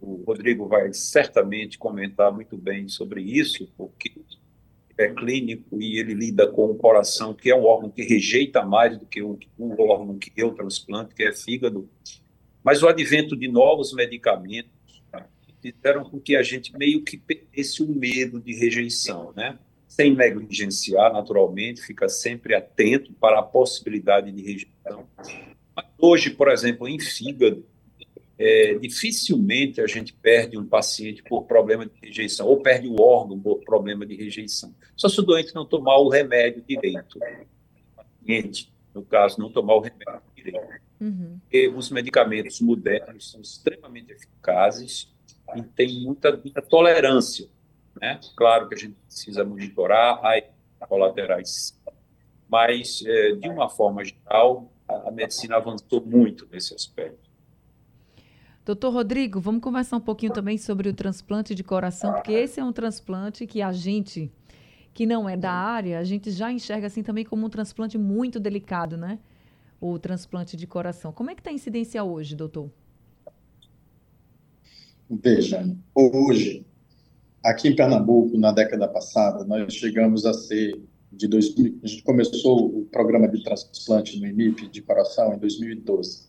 o 0.00 0.22
Rodrigo 0.26 0.66
vai 0.66 0.92
certamente 0.92 1.78
comentar 1.78 2.32
muito 2.32 2.56
bem 2.56 2.88
sobre 2.88 3.20
isso, 3.22 3.68
porque 3.76 4.12
é 4.96 5.08
clínico 5.08 5.80
e 5.80 5.98
ele 5.98 6.12
lida 6.14 6.48
com 6.48 6.66
o 6.66 6.74
coração, 6.74 7.32
que 7.32 7.50
é 7.50 7.54
um 7.54 7.64
órgão 7.64 7.88
que 7.88 8.02
rejeita 8.02 8.64
mais 8.64 8.98
do 8.98 9.06
que 9.06 9.22
o, 9.22 9.38
o 9.56 9.82
órgão 9.88 10.18
que 10.18 10.32
eu 10.36 10.52
transplante, 10.52 11.14
que 11.14 11.22
é 11.22 11.32
fígado. 11.32 11.88
Mas 12.64 12.82
o 12.82 12.88
advento 12.88 13.36
de 13.36 13.46
novos 13.48 13.92
medicamentos 13.92 15.02
tá, 15.10 15.24
fizeram 15.62 16.04
com 16.04 16.18
que 16.18 16.34
a 16.34 16.42
gente 16.42 16.76
meio 16.76 17.02
que 17.02 17.16
perdesse 17.16 17.82
o 17.82 17.88
medo 17.88 18.40
de 18.40 18.54
rejeição, 18.54 19.32
né? 19.36 19.56
Sem 19.88 20.14
negligenciar, 20.14 21.12
naturalmente, 21.12 21.80
fica 21.80 22.08
sempre 22.08 22.54
atento 22.54 23.12
para 23.14 23.40
a 23.40 23.42
possibilidade 23.42 24.30
de 24.30 24.42
rejeição. 24.42 25.08
Mas 25.74 25.86
hoje, 25.98 26.30
por 26.30 26.48
exemplo, 26.48 26.86
em 26.86 27.00
fígado, 27.00 27.64
é, 28.38 28.74
dificilmente 28.74 29.80
a 29.80 29.86
gente 29.86 30.12
perde 30.12 30.56
um 30.56 30.64
paciente 30.64 31.22
por 31.24 31.42
problema 31.44 31.84
de 31.84 31.92
rejeição, 32.00 32.46
ou 32.46 32.60
perde 32.60 32.86
o 32.86 33.00
órgão 33.00 33.40
por 33.40 33.64
problema 33.64 34.06
de 34.06 34.14
rejeição. 34.14 34.72
Só 34.94 35.08
se 35.08 35.18
o 35.18 35.22
doente 35.22 35.54
não 35.54 35.66
tomar 35.66 35.98
o 35.98 36.08
remédio 36.08 36.62
direito. 36.62 37.18
O 37.18 37.96
paciente, 37.96 38.72
no 38.94 39.02
caso, 39.02 39.40
não 39.40 39.50
tomar 39.50 39.74
o 39.74 39.80
remédio 39.80 40.22
direito. 40.36 40.68
Uhum. 41.00 41.38
E 41.50 41.68
os 41.68 41.90
medicamentos 41.90 42.60
modernos 42.60 43.30
são 43.30 43.40
extremamente 43.40 44.12
eficazes 44.12 45.12
e 45.56 45.62
tem 45.62 46.04
muita, 46.04 46.36
muita 46.36 46.62
tolerância. 46.62 47.48
Né? 48.00 48.20
Claro 48.36 48.68
que 48.68 48.74
a 48.74 48.78
gente 48.78 48.94
precisa 49.06 49.44
monitorar 49.44 50.20
as 50.24 50.88
colaterais, 50.88 51.80
mas, 52.48 53.02
é, 53.06 53.32
de 53.32 53.48
uma 53.48 53.68
forma 53.68 54.04
geral, 54.04 54.70
a 54.88 55.10
medicina 55.10 55.56
avançou 55.56 56.04
muito 56.04 56.48
nesse 56.50 56.74
aspecto. 56.74 57.28
Doutor 58.64 58.92
Rodrigo, 58.92 59.40
vamos 59.40 59.62
conversar 59.62 59.96
um 59.96 60.00
pouquinho 60.00 60.32
também 60.32 60.58
sobre 60.58 60.88
o 60.88 60.94
transplante 60.94 61.54
de 61.54 61.64
coração, 61.64 62.12
porque 62.12 62.32
esse 62.32 62.60
é 62.60 62.64
um 62.64 62.72
transplante 62.72 63.46
que 63.46 63.62
a 63.62 63.72
gente, 63.72 64.30
que 64.92 65.06
não 65.06 65.28
é 65.28 65.36
da 65.36 65.50
área, 65.50 65.98
a 65.98 66.04
gente 66.04 66.30
já 66.30 66.52
enxerga 66.52 66.86
assim 66.86 67.02
também 67.02 67.24
como 67.24 67.46
um 67.46 67.48
transplante 67.48 67.96
muito 67.96 68.38
delicado, 68.38 68.96
né? 68.96 69.18
O 69.80 69.98
transplante 69.98 70.56
de 70.56 70.66
coração. 70.66 71.12
Como 71.12 71.30
é 71.30 71.34
que 71.34 71.40
está 71.40 71.50
a 71.50 71.54
incidência 71.54 72.04
hoje, 72.04 72.36
doutor? 72.36 72.70
Veja, 75.08 75.64
hoje, 75.94 76.66
aqui 77.48 77.68
em 77.68 77.74
Pernambuco, 77.74 78.36
na 78.36 78.52
década 78.52 78.86
passada, 78.86 79.44
nós 79.44 79.72
chegamos 79.72 80.26
a 80.26 80.32
ser 80.32 80.80
de 81.10 81.26
2000, 81.26 81.78
a 81.82 81.86
gente 81.86 82.02
começou 82.02 82.66
o 82.66 82.84
programa 82.84 83.26
de 83.26 83.42
transplante 83.42 84.20
no 84.20 84.26
IMIP 84.26 84.68
de 84.68 84.82
coração 84.82 85.34
em 85.34 85.38
2012. 85.38 86.28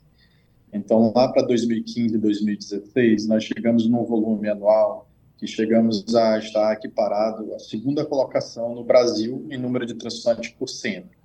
Então, 0.72 1.12
lá 1.14 1.28
para 1.28 1.42
2015, 1.42 2.18
2016, 2.18 3.28
nós 3.28 3.44
chegamos 3.44 3.88
num 3.88 4.06
volume 4.06 4.48
anual 4.48 5.10
que 5.38 5.48
chegamos 5.48 6.16
a 6.16 6.38
estar 6.38 6.74
equiparado 6.74 7.54
à 7.54 7.60
segunda 7.60 8.06
colocação 8.06 8.76
no 8.76 8.84
Brasil 8.84 9.46
em 9.50 9.58
número 9.58 9.86
de 9.86 9.96
transplantes 9.96 10.52
por 10.52 10.68
cento. 10.68 11.18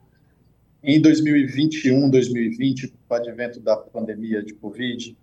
Em 0.82 1.00
2021, 1.00 2.10
2020, 2.10 2.88
com 2.88 2.96
o 3.08 3.14
advento 3.14 3.60
da 3.60 3.76
pandemia 3.76 4.42
de 4.42 4.54
Covid, 4.54 5.16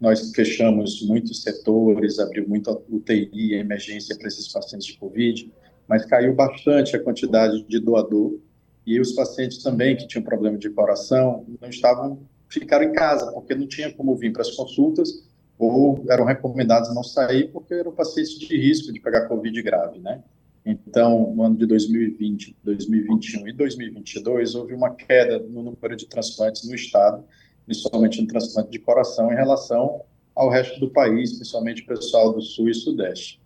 nós 0.00 0.30
fechamos 0.32 1.02
muitos 1.02 1.42
setores, 1.42 2.18
abriu 2.18 2.48
muita 2.48 2.72
UTI, 2.88 3.54
emergência 3.54 4.16
para 4.16 4.28
esses 4.28 4.48
pacientes 4.48 4.86
de 4.86 4.98
Covid, 4.98 5.52
mas 5.88 6.04
caiu 6.04 6.34
bastante 6.34 6.94
a 6.94 7.02
quantidade 7.02 7.64
de 7.64 7.80
doador 7.80 8.38
e 8.86 9.00
os 9.00 9.12
pacientes 9.12 9.62
também 9.62 9.96
que 9.96 10.06
tinham 10.06 10.22
problema 10.22 10.56
de 10.56 10.70
coração 10.70 11.44
não 11.60 11.68
estavam 11.68 12.20
ficaram 12.48 12.84
em 12.84 12.92
casa, 12.92 13.30
porque 13.32 13.54
não 13.54 13.66
tinha 13.66 13.92
como 13.92 14.16
vir 14.16 14.32
para 14.32 14.42
as 14.42 14.50
consultas, 14.52 15.28
ou 15.58 16.04
eram 16.08 16.24
recomendados 16.24 16.94
não 16.94 17.02
sair 17.02 17.50
porque 17.52 17.74
eram 17.74 17.92
pacientes 17.92 18.38
de 18.38 18.56
risco 18.56 18.92
de 18.92 19.00
pegar 19.00 19.26
Covid 19.26 19.60
grave, 19.60 19.98
né? 19.98 20.22
Então, 20.64 21.34
no 21.34 21.42
ano 21.42 21.56
de 21.56 21.66
2020, 21.66 22.56
2021 22.62 23.48
e 23.48 23.52
2022, 23.52 24.54
houve 24.54 24.74
uma 24.74 24.94
queda 24.94 25.38
no 25.38 25.62
número 25.62 25.96
de 25.96 26.06
transplantes 26.06 26.68
no 26.68 26.74
estado, 26.74 27.24
principalmente 27.68 28.22
no 28.22 28.26
transplante 28.26 28.70
de 28.70 28.78
coração, 28.78 29.30
em 29.30 29.36
relação 29.36 30.00
ao 30.34 30.48
resto 30.48 30.80
do 30.80 30.88
país, 30.88 31.34
principalmente 31.34 31.82
o 31.82 31.86
pessoal 31.86 32.32
do 32.32 32.40
sul 32.40 32.70
e 32.70 32.74
sudeste. 32.74 33.42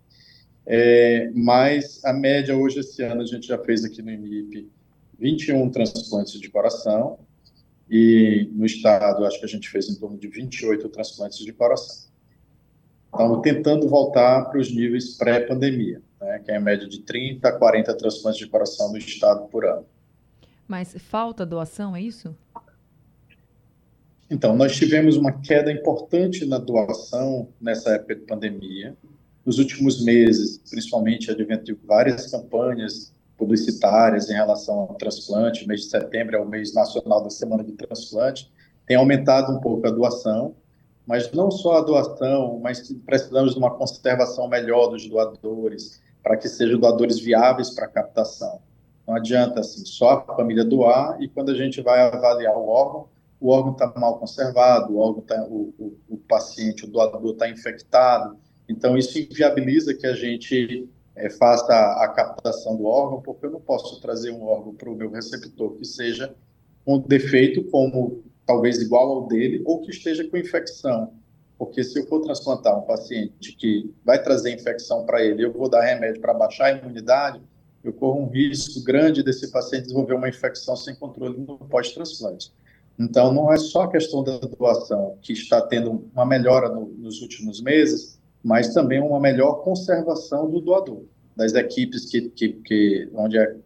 É, 0.65 1.29
mas 1.35 2.05
a 2.05 2.13
média 2.13 2.57
hoje, 2.57 2.79
esse 2.79 3.03
ano, 3.03 3.23
a 3.23 3.27
gente 3.27 3.49
já 3.49 3.59
fez 3.59 3.85
aqui 3.85 4.01
no 4.01 4.13
IMIP 4.13 4.71
21 5.19 5.69
transplantes 5.71 6.41
de 6.41 6.49
coração, 6.49 7.19
e 7.91 8.49
no 8.53 8.65
estado, 8.65 9.27
acho 9.27 9.41
que 9.41 9.45
a 9.45 9.49
gente 9.49 9.69
fez 9.69 9.89
em 9.89 9.97
torno 9.97 10.17
de 10.17 10.29
28 10.29 10.89
transplantes 10.89 11.39
de 11.41 11.53
coração. 11.53 12.09
Estamos 13.13 13.43
tentando 13.43 13.89
voltar 13.89 14.45
para 14.45 14.61
os 14.61 14.73
níveis 14.73 15.17
pré-pandemia, 15.17 16.01
né, 16.21 16.39
que 16.45 16.53
é 16.53 16.59
em 16.59 16.63
média 16.63 16.89
de 16.89 17.01
30 17.01 17.49
a 17.49 17.53
40 17.59 17.93
transplantes 17.97 18.39
de 18.39 18.47
coração 18.47 18.93
no 18.93 18.99
estado 18.99 19.49
por 19.49 19.67
ano. 19.67 19.85
Mas 20.69 20.95
falta 20.97 21.45
doação, 21.45 21.97
é 21.97 22.01
isso? 22.01 22.35
Então, 24.33 24.57
nós 24.57 24.75
tivemos 24.75 25.19
uma 25.19 25.31
queda 25.31 25.71
importante 25.71 26.47
na 26.47 26.57
doação 26.57 27.51
nessa 27.61 27.91
época 27.91 28.15
de 28.15 28.23
pandemia. 28.23 28.97
Nos 29.45 29.59
últimos 29.59 30.03
meses, 30.03 30.57
principalmente 30.71 31.31
advento 31.31 31.65
de 31.65 31.75
várias 31.75 32.31
campanhas 32.31 33.13
publicitárias 33.37 34.31
em 34.31 34.33
relação 34.33 34.75
ao 34.75 34.95
transplante. 34.95 35.69
Mês 35.69 35.83
de 35.83 35.91
setembro 35.91 36.35
é 36.35 36.41
o 36.41 36.49
mês 36.49 36.73
nacional 36.73 37.23
da 37.23 37.29
semana 37.29 37.63
de 37.63 37.73
transplante. 37.73 38.51
Tem 38.87 38.97
aumentado 38.97 39.53
um 39.53 39.61
pouco 39.61 39.87
a 39.87 39.91
doação, 39.91 40.55
mas 41.07 41.31
não 41.33 41.51
só 41.51 41.77
a 41.77 41.83
doação, 41.83 42.59
mas 42.59 42.91
precisamos 43.05 43.53
de 43.53 43.59
uma 43.59 43.73
conservação 43.73 44.49
melhor 44.49 44.87
dos 44.87 45.07
doadores, 45.07 46.01
para 46.23 46.39
que 46.39 46.49
sejam 46.49 46.81
doadores 46.81 47.21
viáveis 47.21 47.69
para 47.69 47.85
a 47.85 47.89
captação. 47.89 48.63
Não 49.07 49.15
adianta 49.15 49.61
assim, 49.61 49.85
só 49.85 50.25
a 50.27 50.37
família 50.37 50.65
doar 50.65 51.21
e 51.21 51.29
quando 51.29 51.51
a 51.51 51.55
gente 51.55 51.83
vai 51.83 52.01
avaliar 52.01 52.57
o 52.57 52.67
órgão, 52.67 53.13
o 53.43 53.49
órgão 53.49 53.73
está 53.73 53.93
mal 53.99 54.21
conservado, 54.21 54.95
o 54.95 54.99
órgão 54.99 55.23
tá, 55.23 55.45
o, 55.49 55.75
o, 55.77 55.99
o 56.11 56.17
paciente, 56.17 56.85
o 56.85 56.89
doador 56.89 57.33
está 57.33 57.51
infectado. 57.51 58.39
Então 58.69 58.97
isso 58.97 59.19
inviabiliza 59.19 59.93
que 59.95 60.07
a 60.07 60.15
gente 60.15 60.89
é, 61.17 61.29
faça 61.29 61.75
a, 61.75 62.05
a, 62.05 62.09
captação 62.09 62.77
do 62.77 62.85
órgão, 62.85 63.21
porque 63.21 63.45
eu 63.45 63.51
não 63.51 63.61
posso 63.61 64.01
trazer 64.01 64.31
um 64.31 64.45
órgão 64.45 64.73
para 64.75 64.89
o 64.89 64.95
meu 64.95 65.11
receptor 65.11 65.75
que 65.75 65.85
seja 65.85 66.33
com 66.85 67.01
defeito, 67.01 67.65
como 67.65 68.23
talvez 68.47 68.81
igual 68.81 69.11
ao 69.11 69.27
dele, 69.27 69.61
ou 69.67 69.81
que 69.81 69.91
esteja 69.91 70.29
com 70.29 70.37
infecção. 70.37 71.13
Porque 71.59 71.83
se 71.83 71.99
eu 71.99 72.07
for 72.07 72.21
transplantar 72.21 72.79
um 72.79 72.83
paciente 72.83 73.57
que 73.57 73.93
vai 74.05 74.23
trazer 74.23 74.55
infecção 74.55 75.05
para 75.05 75.21
ele, 75.21 75.45
eu 75.45 75.53
vou 75.53 75.69
dar 75.69 75.83
remédio 75.83 76.21
para 76.21 76.33
baixar 76.33 76.67
a 76.67 76.73
imunidade, 76.73 77.41
eu 77.83 77.93
corro 77.93 78.21
um 78.21 78.29
risco 78.29 78.83
grande 78.85 79.25
desse 79.25 79.51
paciente 79.51 79.85
desenvolver 79.85 80.15
uma 80.15 80.29
infecção 80.29 80.77
sem 80.77 80.95
controle 80.95 81.39
no 81.39 81.59
pós-transplante. 81.59 82.53
Então, 82.99 83.33
não 83.33 83.53
é 83.53 83.57
só 83.57 83.83
a 83.83 83.91
questão 83.91 84.23
da 84.23 84.39
doação 84.39 85.17
que 85.23 85.33
está 85.33 85.61
tendo 85.61 86.09
uma 86.15 86.27
melhora 86.27 86.69
no, 86.69 86.87
nos 86.87 87.21
últimos 87.23 87.61
meses, 87.61 88.21
mas 88.43 88.75
também 88.75 89.01
uma 89.01 89.21
melhor 89.21 89.63
conservação 89.63 90.51
do 90.51 90.61
doador, 90.61 91.05
das 91.37 91.55
equipes 91.55 92.11
que, 92.11 92.29
que, 92.31 92.49
que 92.55 93.11
onde 93.15 93.39
é 93.39 93.57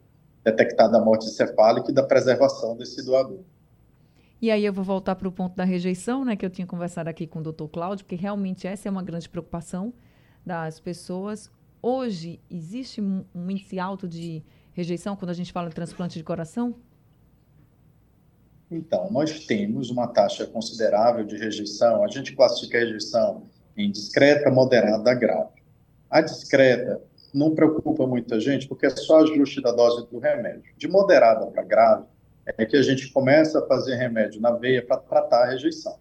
detectada 0.45 0.99
a 0.99 1.05
morte 1.05 1.27
encefálica 1.27 1.91
e 1.91 1.95
da 1.95 2.03
preservação 2.03 2.77
desse 2.77 3.05
doador. 3.05 3.41
E 4.41 4.51
aí 4.51 4.65
eu 4.65 4.73
vou 4.73 4.85
voltar 4.85 5.17
para 5.17 5.27
o 5.27 5.33
ponto 5.33 5.57
da 5.57 5.65
rejeição, 5.65 6.25
né, 6.25 6.37
que 6.37 6.45
eu 6.45 6.51
tinha 6.51 6.67
conversado 6.67 7.09
aqui 7.09 7.27
com 7.27 7.41
o 7.41 7.43
doutor 7.43 7.69
Cláudio, 7.69 8.05
porque 8.05 8.15
realmente 8.15 8.67
essa 8.67 8.87
é 8.87 8.91
uma 8.91 9.03
grande 9.03 9.29
preocupação 9.29 9.93
das 10.45 10.79
pessoas. 10.79 11.51
Hoje, 11.83 12.39
existe 12.51 13.01
um, 13.01 13.25
um 13.35 13.51
índice 13.51 13.79
alto 13.79 14.07
de 14.07 14.45
rejeição 14.73 15.17
quando 15.17 15.31
a 15.31 15.35
gente 15.35 15.53
fala 15.53 15.69
em 15.69 15.73
transplante 15.73 16.19
de 16.19 16.25
coração? 16.25 16.75
Então, 18.71 19.11
nós 19.11 19.47
temos 19.47 19.91
uma 19.91 20.09
taxa 20.09 20.47
considerável 20.47 21.25
de 21.25 21.37
rejeição. 21.37 22.03
A 22.03 22.09
gente 22.09 22.35
classifica 22.35 22.79
a 22.79 22.81
rejeição 22.81 23.45
em 23.77 23.91
discreta, 23.91 24.51
moderada, 24.51 25.15
grave. 25.15 25.63
A 26.11 26.21
discreta 26.21 27.01
não 27.33 27.55
preocupa 27.55 28.07
muita 28.07 28.41
gente, 28.41 28.67
porque 28.67 28.87
é 28.87 28.91
só 28.91 29.21
ajuste 29.21 29.61
da 29.61 29.71
dose 29.71 30.09
do 30.11 30.19
remédio. 30.19 30.73
De 30.77 30.89
moderada 30.89 31.47
para 31.47 31.63
grave, 31.63 32.05
é 32.47 32.65
que 32.65 32.77
a 32.77 32.83
gente 32.83 33.13
começa 33.13 33.59
a 33.59 33.67
fazer 33.67 33.97
remédio 33.97 34.41
na 34.41 34.53
veia 34.53 34.85
para 34.85 34.97
tratar 34.99 35.45
a 35.45 35.51
rejeição. 35.51 35.99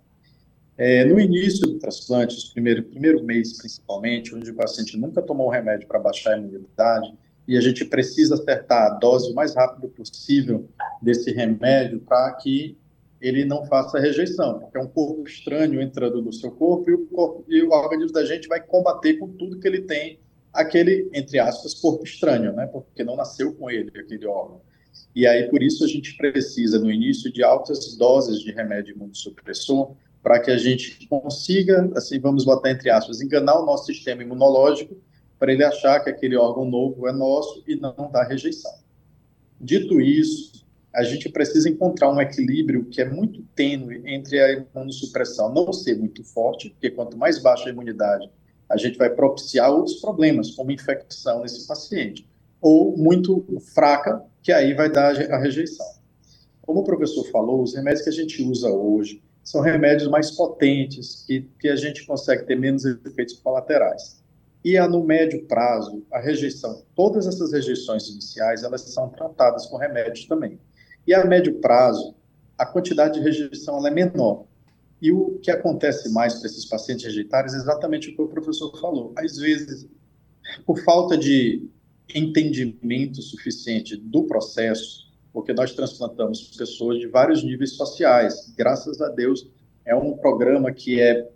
É, 0.77 1.05
no 1.05 1.19
início 1.19 1.65
do 1.67 1.79
transplante, 1.79 2.51
primeiro, 2.51 2.83
primeiro 2.83 3.23
mês 3.23 3.57
principalmente, 3.57 4.35
onde 4.35 4.51
o 4.51 4.55
paciente 4.55 4.97
nunca 4.97 5.21
tomou 5.21 5.49
remédio 5.49 5.87
para 5.87 5.99
baixar 5.99 6.33
a 6.33 6.37
imunidade, 6.37 7.13
e 7.47 7.57
a 7.57 7.61
gente 7.61 7.85
precisa 7.85 8.35
acertar 8.35 8.87
a 8.87 8.89
dose 8.95 9.31
o 9.31 9.35
mais 9.35 9.55
rápido 9.55 9.87
possível 9.89 10.67
desse 11.01 11.31
remédio 11.31 11.99
para 11.99 12.31
que 12.33 12.77
ele 13.21 13.45
não 13.45 13.65
faça 13.65 13.99
rejeição, 13.99 14.59
porque 14.59 14.77
é 14.77 14.81
um 14.81 14.87
corpo 14.87 15.23
estranho 15.27 15.81
entrando 15.81 16.21
no 16.21 16.33
seu 16.33 16.51
corpo 16.51 16.89
e 16.89 16.93
o, 16.93 17.05
corpo, 17.07 17.45
e 17.47 17.63
o 17.63 17.71
organismo 17.71 18.11
da 18.11 18.25
gente 18.25 18.47
vai 18.47 18.61
combater 18.61 19.15
com 19.15 19.27
tudo 19.29 19.59
que 19.59 19.67
ele 19.67 19.81
tem 19.81 20.19
aquele, 20.53 21.09
entre 21.13 21.39
aspas, 21.39 21.73
corpo 21.73 22.03
estranho, 22.03 22.53
né? 22.53 22.65
Porque 22.67 23.03
não 23.03 23.15
nasceu 23.15 23.53
com 23.53 23.69
ele, 23.69 23.91
aquele 23.99 24.25
órgão. 24.25 24.61
E 25.13 25.27
aí, 25.27 25.49
por 25.49 25.61
isso, 25.61 25.83
a 25.83 25.87
gente 25.87 26.15
precisa, 26.17 26.79
no 26.79 26.91
início, 26.91 27.31
de 27.31 27.43
altas 27.43 27.95
doses 27.97 28.39
de 28.39 28.51
remédio 28.51 28.95
imunossupressor 28.95 29.95
para 30.21 30.39
que 30.39 30.51
a 30.51 30.57
gente 30.57 31.07
consiga, 31.07 31.89
assim, 31.95 32.19
vamos 32.19 32.45
botar 32.45 32.71
entre 32.71 32.89
aspas, 32.89 33.21
enganar 33.21 33.59
o 33.59 33.65
nosso 33.65 33.85
sistema 33.85 34.23
imunológico 34.23 34.95
para 35.39 35.51
ele 35.51 35.63
achar 35.63 35.99
que 35.99 36.09
aquele 36.09 36.35
órgão 36.35 36.65
novo 36.65 37.07
é 37.07 37.11
nosso 37.11 37.63
e 37.67 37.75
não 37.75 38.09
dar 38.11 38.23
rejeição. 38.23 38.73
Dito 39.59 39.99
isso, 40.01 40.65
a 40.93 41.03
gente 41.03 41.27
precisa 41.29 41.69
encontrar 41.69 42.11
um 42.11 42.21
equilíbrio 42.21 42.85
que 42.85 43.01
é 43.01 43.09
muito 43.09 43.41
tênue 43.55 44.01
entre 44.05 44.39
a 44.39 44.53
imunossupressão 44.53 45.53
não 45.53 45.73
ser 45.73 45.97
muito 45.97 46.23
forte, 46.23 46.69
porque 46.69 46.89
quanto 46.89 47.17
mais 47.17 47.37
baixa 47.39 47.67
a 47.67 47.71
imunidade, 47.71 48.29
a 48.69 48.77
gente 48.77 48.97
vai 48.97 49.09
propiciar 49.09 49.71
outros 49.71 49.97
problemas, 49.97 50.51
como 50.51 50.71
infecção 50.71 51.41
nesse 51.41 51.67
paciente, 51.67 52.27
ou 52.61 52.97
muito 52.97 53.45
fraca, 53.73 54.23
que 54.41 54.51
aí 54.51 54.73
vai 54.73 54.89
dar 54.89 55.15
a 55.31 55.37
rejeição. 55.37 55.85
Como 56.61 56.79
o 56.79 56.83
professor 56.83 57.23
falou, 57.29 57.61
os 57.61 57.75
remédios 57.75 58.03
que 58.03 58.09
a 58.09 58.13
gente 58.13 58.41
usa 58.41 58.69
hoje 58.69 59.21
são 59.43 59.61
remédios 59.61 60.09
mais 60.09 60.31
potentes, 60.31 61.23
que, 61.27 61.47
que 61.59 61.67
a 61.67 61.75
gente 61.75 62.05
consegue 62.05 62.43
ter 62.45 62.55
menos 62.55 62.83
efeitos 62.85 63.39
colaterais. 63.39 64.23
E 64.65 64.79
a, 64.79 64.87
no 64.87 65.03
médio 65.03 65.45
prazo, 65.45 66.03
a 66.11 66.19
rejeição, 66.19 66.83
todas 66.95 67.27
essas 67.27 67.51
rejeições 67.51 68.09
iniciais, 68.09 68.63
elas 68.63 68.81
são 68.81 69.09
tratadas 69.09 69.67
com 69.67 69.77
remédios 69.77 70.25
também. 70.25 70.59
E 71.05 71.13
a 71.13 71.23
médio 71.23 71.59
prazo, 71.59 72.15
a 72.57 72.65
quantidade 72.65 73.19
de 73.19 73.23
rejeição 73.23 73.77
ela 73.77 73.89
é 73.89 73.91
menor. 73.91 74.45
E 74.99 75.11
o 75.11 75.37
que 75.37 75.51
acontece 75.51 76.11
mais 76.11 76.39
para 76.39 76.47
esses 76.47 76.65
pacientes 76.65 77.05
rejeitários 77.05 77.53
é 77.53 77.57
exatamente 77.57 78.09
o 78.09 78.15
que 78.15 78.21
o 78.23 78.27
professor 78.27 78.75
falou. 78.81 79.13
Às 79.15 79.37
vezes, 79.37 79.87
por 80.65 80.83
falta 80.83 81.15
de 81.15 81.69
entendimento 82.15 83.21
suficiente 83.21 83.95
do 83.95 84.23
processo, 84.23 85.13
porque 85.31 85.53
nós 85.53 85.75
transplantamos 85.75 86.41
pessoas 86.57 86.97
de 86.97 87.05
vários 87.05 87.43
níveis 87.43 87.73
sociais. 87.73 88.51
Graças 88.57 88.99
a 88.99 89.09
Deus, 89.09 89.47
é 89.85 89.95
um 89.95 90.17
programa 90.17 90.73
que 90.73 90.99
é 90.99 91.29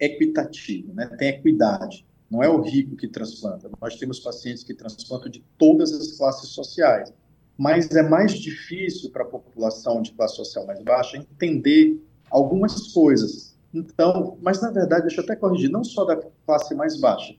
equitativo, 0.00 0.92
né? 0.92 1.06
tem 1.16 1.28
equidade. 1.28 2.04
Não 2.32 2.42
é 2.42 2.48
o 2.48 2.62
rico 2.62 2.96
que 2.96 3.06
transplanta. 3.06 3.70
Nós 3.78 3.96
temos 3.96 4.18
pacientes 4.18 4.64
que 4.64 4.72
transplantam 4.72 5.30
de 5.30 5.44
todas 5.58 5.92
as 5.92 6.12
classes 6.12 6.48
sociais. 6.48 7.12
Mas 7.58 7.90
é 7.90 8.02
mais 8.02 8.32
difícil 8.32 9.10
para 9.10 9.22
a 9.22 9.26
população 9.26 10.00
de 10.00 10.12
classe 10.12 10.36
social 10.36 10.66
mais 10.66 10.80
baixa 10.80 11.18
entender 11.18 12.02
algumas 12.30 12.90
coisas. 12.94 13.54
Então, 13.74 14.38
mas 14.40 14.62
na 14.62 14.70
verdade, 14.70 15.02
deixa 15.02 15.20
eu 15.20 15.24
até 15.24 15.36
corrigir, 15.36 15.68
não 15.68 15.84
só 15.84 16.06
da 16.06 16.16
classe 16.46 16.74
mais 16.74 16.98
baixa. 16.98 17.34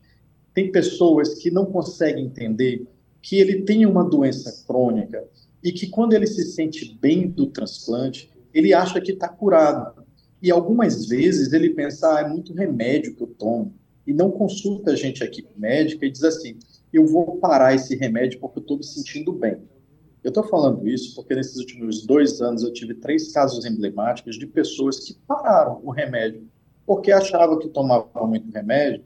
Tem 0.54 0.70
pessoas 0.70 1.34
que 1.40 1.50
não 1.50 1.66
conseguem 1.66 2.26
entender 2.26 2.86
que 3.20 3.40
ele 3.40 3.62
tem 3.62 3.84
uma 3.86 4.08
doença 4.08 4.64
crônica 4.64 5.24
e 5.60 5.72
que 5.72 5.88
quando 5.88 6.12
ele 6.12 6.28
se 6.28 6.44
sente 6.44 6.96
bem 7.00 7.28
do 7.28 7.46
transplante, 7.46 8.30
ele 8.52 8.72
acha 8.72 9.00
que 9.00 9.10
está 9.10 9.26
curado. 9.26 10.04
E 10.40 10.52
algumas 10.52 11.06
vezes 11.06 11.52
ele 11.52 11.70
pensa, 11.70 12.14
ah, 12.14 12.20
é 12.20 12.28
muito 12.28 12.54
remédio 12.54 13.16
que 13.16 13.22
eu 13.24 13.26
tomo 13.26 13.74
e 14.06 14.12
não 14.12 14.30
consulta 14.30 14.92
a 14.92 14.96
gente 14.96 15.22
aqui 15.22 15.46
médica 15.56 16.04
e 16.06 16.10
diz 16.10 16.24
assim: 16.24 16.58
eu 16.92 17.06
vou 17.06 17.38
parar 17.38 17.74
esse 17.74 17.96
remédio 17.96 18.38
porque 18.38 18.58
eu 18.58 18.62
estou 18.62 18.76
me 18.76 18.84
sentindo 18.84 19.32
bem. 19.32 19.58
Eu 20.22 20.28
estou 20.28 20.44
falando 20.44 20.88
isso 20.88 21.14
porque 21.14 21.34
nesses 21.34 21.56
últimos 21.56 22.06
dois 22.06 22.40
anos 22.40 22.62
eu 22.62 22.72
tive 22.72 22.94
três 22.94 23.32
casos 23.32 23.64
emblemáticos 23.66 24.38
de 24.38 24.46
pessoas 24.46 25.00
que 25.00 25.14
pararam 25.26 25.80
o 25.82 25.90
remédio 25.90 26.48
porque 26.86 27.12
achavam 27.12 27.58
que 27.58 27.68
tomavam 27.68 28.26
muito 28.26 28.50
remédio 28.50 29.04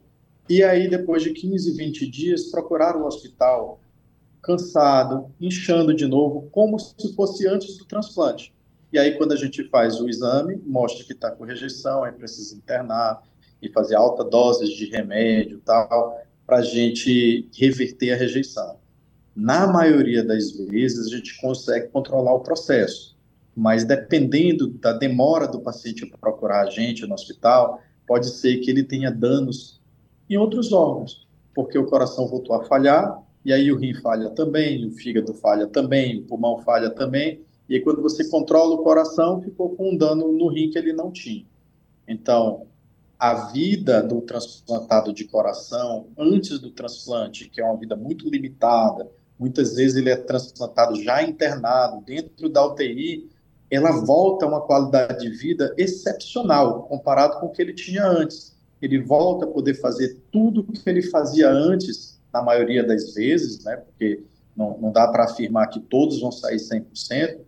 e 0.48 0.62
aí 0.62 0.88
depois 0.88 1.22
de 1.22 1.32
15, 1.32 1.76
20 1.76 2.10
dias 2.10 2.44
procuraram 2.50 3.02
o 3.02 3.06
hospital 3.06 3.80
cansado, 4.42 5.30
inchando 5.40 5.94
de 5.94 6.06
novo, 6.06 6.48
como 6.50 6.78
se 6.78 7.14
fosse 7.14 7.46
antes 7.46 7.76
do 7.76 7.84
transplante. 7.84 8.54
E 8.92 8.98
aí 8.98 9.18
quando 9.18 9.32
a 9.32 9.36
gente 9.36 9.64
faz 9.68 10.00
o 10.00 10.08
exame, 10.08 10.56
mostra 10.64 11.04
que 11.04 11.12
está 11.12 11.30
com 11.30 11.44
rejeição, 11.44 12.04
aí 12.04 12.12
precisa 12.12 12.56
internar, 12.56 13.22
e 13.60 13.68
fazer 13.68 13.96
alta 13.96 14.24
doses 14.24 14.70
de 14.70 14.86
remédio 14.86 15.60
tal, 15.64 16.18
para 16.46 16.58
a 16.58 16.62
gente 16.62 17.48
reverter 17.54 18.12
a 18.12 18.16
rejeição. 18.16 18.76
Na 19.34 19.66
maioria 19.66 20.24
das 20.24 20.50
vezes, 20.52 21.06
a 21.06 21.16
gente 21.16 21.40
consegue 21.40 21.88
controlar 21.88 22.34
o 22.34 22.40
processo, 22.40 23.16
mas 23.54 23.84
dependendo 23.84 24.68
da 24.68 24.92
demora 24.92 25.46
do 25.46 25.60
paciente 25.60 26.06
procurar 26.20 26.62
a 26.62 26.70
gente 26.70 27.06
no 27.06 27.14
hospital, 27.14 27.80
pode 28.06 28.30
ser 28.30 28.58
que 28.58 28.70
ele 28.70 28.82
tenha 28.82 29.10
danos 29.10 29.80
em 30.28 30.36
outros 30.36 30.72
órgãos, 30.72 31.26
porque 31.54 31.78
o 31.78 31.86
coração 31.86 32.26
voltou 32.26 32.56
a 32.56 32.64
falhar, 32.64 33.22
e 33.44 33.52
aí 33.52 33.70
o 33.72 33.76
rim 33.76 33.94
falha 33.94 34.30
também, 34.30 34.86
o 34.86 34.90
fígado 34.92 35.34
falha 35.34 35.66
também, 35.66 36.18
o 36.18 36.22
pulmão 36.22 36.58
falha 36.58 36.90
também, 36.90 37.40
e 37.68 37.78
quando 37.80 38.00
você 38.00 38.28
controla 38.28 38.74
o 38.74 38.82
coração, 38.82 39.42
ficou 39.42 39.76
com 39.76 39.90
um 39.90 39.96
dano 39.96 40.32
no 40.32 40.48
rim 40.48 40.70
que 40.70 40.78
ele 40.78 40.92
não 40.92 41.10
tinha. 41.10 41.44
Então, 42.06 42.67
a 43.18 43.34
vida 43.50 44.00
do 44.00 44.20
transplantado 44.20 45.12
de 45.12 45.24
coração 45.24 46.06
antes 46.16 46.60
do 46.60 46.70
transplante, 46.70 47.48
que 47.48 47.60
é 47.60 47.64
uma 47.64 47.76
vida 47.76 47.96
muito 47.96 48.30
limitada, 48.30 49.10
muitas 49.36 49.74
vezes 49.74 49.96
ele 49.96 50.10
é 50.10 50.16
transplantado 50.16 51.02
já 51.02 51.22
internado 51.22 52.00
dentro 52.04 52.48
da 52.48 52.64
UTI, 52.64 53.28
ela 53.70 53.90
volta 54.04 54.44
a 54.44 54.48
uma 54.48 54.60
qualidade 54.60 55.28
de 55.28 55.36
vida 55.36 55.74
excepcional 55.76 56.84
comparado 56.84 57.40
com 57.40 57.46
o 57.46 57.50
que 57.50 57.60
ele 57.60 57.74
tinha 57.74 58.06
antes. 58.06 58.56
Ele 58.80 59.02
volta 59.02 59.44
a 59.44 59.48
poder 59.48 59.74
fazer 59.74 60.16
tudo 60.30 60.60
o 60.60 60.72
que 60.72 60.88
ele 60.88 61.02
fazia 61.02 61.50
antes, 61.50 62.18
na 62.32 62.40
maioria 62.40 62.86
das 62.86 63.14
vezes, 63.14 63.64
né, 63.64 63.76
porque 63.76 64.22
não, 64.56 64.78
não 64.78 64.92
dá 64.92 65.08
para 65.08 65.24
afirmar 65.24 65.68
que 65.68 65.80
todos 65.80 66.20
vão 66.20 66.30
sair 66.30 66.56
100%, 66.56 67.40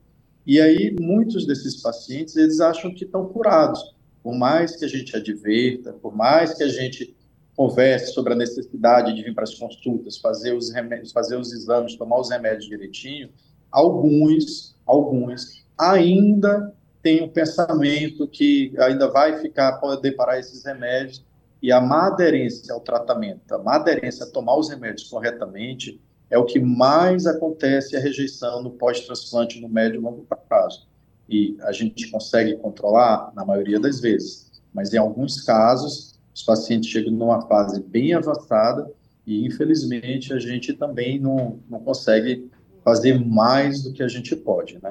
e 0.47 0.61
aí 0.61 0.97
muitos 1.01 1.47
desses 1.47 1.81
pacientes, 1.81 2.35
eles 2.35 2.61
acham 2.61 2.93
que 2.93 3.05
estão 3.05 3.29
curados 3.29 3.95
por 4.23 4.35
mais 4.35 4.77
que 4.77 4.85
a 4.85 4.89
gente 4.89 5.17
adverta, 5.17 5.93
por 5.95 6.15
mais 6.15 6.55
que 6.55 6.63
a 6.63 6.69
gente 6.69 7.17
converse 7.57 8.13
sobre 8.13 8.33
a 8.33 8.37
necessidade 8.37 9.15
de 9.15 9.23
vir 9.23 9.35
para 9.35 9.45
as 9.45 9.55
consultas, 9.55 10.19
fazer 10.19 10.55
os 10.55 10.71
remédios, 10.71 11.13
fazer 11.13 11.37
os 11.37 11.53
exames, 11.53 11.97
tomar 11.97 12.19
os 12.19 12.31
remédios 12.31 12.67
direitinho, 12.67 13.31
alguns, 13.71 14.77
alguns 14.87 15.65
ainda 15.77 16.73
têm 17.03 17.23
um 17.23 17.29
pensamento 17.29 18.27
que 18.29 18.73
ainda 18.79 19.09
vai 19.09 19.39
ficar, 19.39 19.79
poder 19.79 20.13
parar 20.13 20.39
esses 20.39 20.65
remédios. 20.65 21.25
E 21.63 21.71
a 21.71 21.81
má 21.81 22.07
aderência 22.07 22.73
ao 22.73 22.81
tratamento, 22.81 23.55
a 23.55 23.59
má 23.59 23.77
aderência 23.77 24.25
a 24.25 24.31
tomar 24.31 24.57
os 24.57 24.71
remédios 24.71 25.09
corretamente 25.09 26.01
é 26.31 26.39
o 26.39 26.47
que 26.47 26.59
mais 26.59 27.27
acontece 27.27 27.97
a 27.97 28.01
rejeição 28.01 28.63
no 28.63 28.71
pós-transplante 28.71 29.61
no 29.61 29.69
médio 29.69 30.01
e 30.01 30.03
longo 30.03 30.27
prazo 30.49 30.89
e 31.31 31.57
a 31.63 31.71
gente 31.71 32.11
consegue 32.11 32.57
controlar 32.57 33.33
na 33.35 33.45
maioria 33.45 33.79
das 33.79 34.01
vezes, 34.01 34.61
mas 34.75 34.93
em 34.93 34.99
alguns 34.99 35.41
casos 35.43 36.19
os 36.35 36.43
pacientes 36.43 36.91
chegam 36.91 37.13
numa 37.13 37.41
fase 37.47 37.81
bem 37.83 38.13
avançada 38.13 38.93
e 39.25 39.47
infelizmente 39.47 40.33
a 40.33 40.41
gente 40.41 40.73
também 40.73 41.21
não, 41.21 41.61
não 41.69 41.79
consegue 41.79 42.51
fazer 42.85 43.25
mais 43.25 43.85
do 43.85 43.93
que 43.93 44.03
a 44.03 44.09
gente 44.09 44.35
pode, 44.35 44.83
né? 44.83 44.91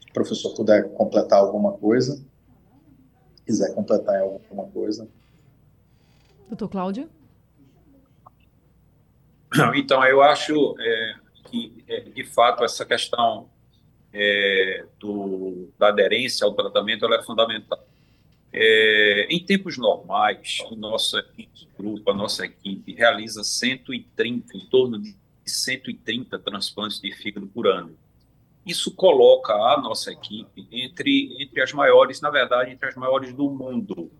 Se 0.00 0.10
o 0.10 0.12
professor 0.12 0.54
puder 0.54 0.90
completar 0.90 1.38
alguma 1.38 1.72
coisa, 1.72 2.22
quiser 3.46 3.74
completar 3.74 4.20
alguma 4.20 4.64
coisa. 4.64 5.08
Doutor 6.48 6.68
Cláudio? 6.68 7.08
Então, 9.74 10.04
eu 10.04 10.20
acho 10.20 10.74
é, 10.78 11.14
que, 11.44 11.84
é, 11.88 12.00
de 12.00 12.24
fato, 12.24 12.64
essa 12.64 12.84
questão 12.84 13.48
é, 14.18 14.86
do, 14.98 15.68
da 15.78 15.88
aderência 15.88 16.46
ao 16.46 16.54
tratamento 16.54 17.04
ela 17.04 17.16
é 17.16 17.22
fundamental. 17.22 17.86
É, 18.50 19.26
em 19.28 19.44
tempos 19.44 19.76
normais, 19.76 20.58
o 20.70 20.76
nosso 20.76 21.22
grupo, 21.76 22.10
a 22.10 22.14
nossa 22.14 22.46
equipe, 22.46 22.94
realiza 22.94 23.44
130, 23.44 24.56
em 24.56 24.60
torno 24.66 24.98
de 24.98 25.14
130 25.44 26.38
transplantes 26.38 26.98
de 26.98 27.12
fígado 27.12 27.46
por 27.46 27.66
ano. 27.66 27.94
Isso 28.64 28.90
coloca 28.94 29.52
a 29.52 29.80
nossa 29.80 30.10
equipe 30.10 30.66
entre, 30.72 31.36
entre 31.38 31.62
as 31.62 31.72
maiores, 31.72 32.20
na 32.22 32.30
verdade, 32.30 32.70
entre 32.70 32.88
as 32.88 32.96
maiores 32.96 33.34
do 33.34 33.50
mundo. 33.50 34.10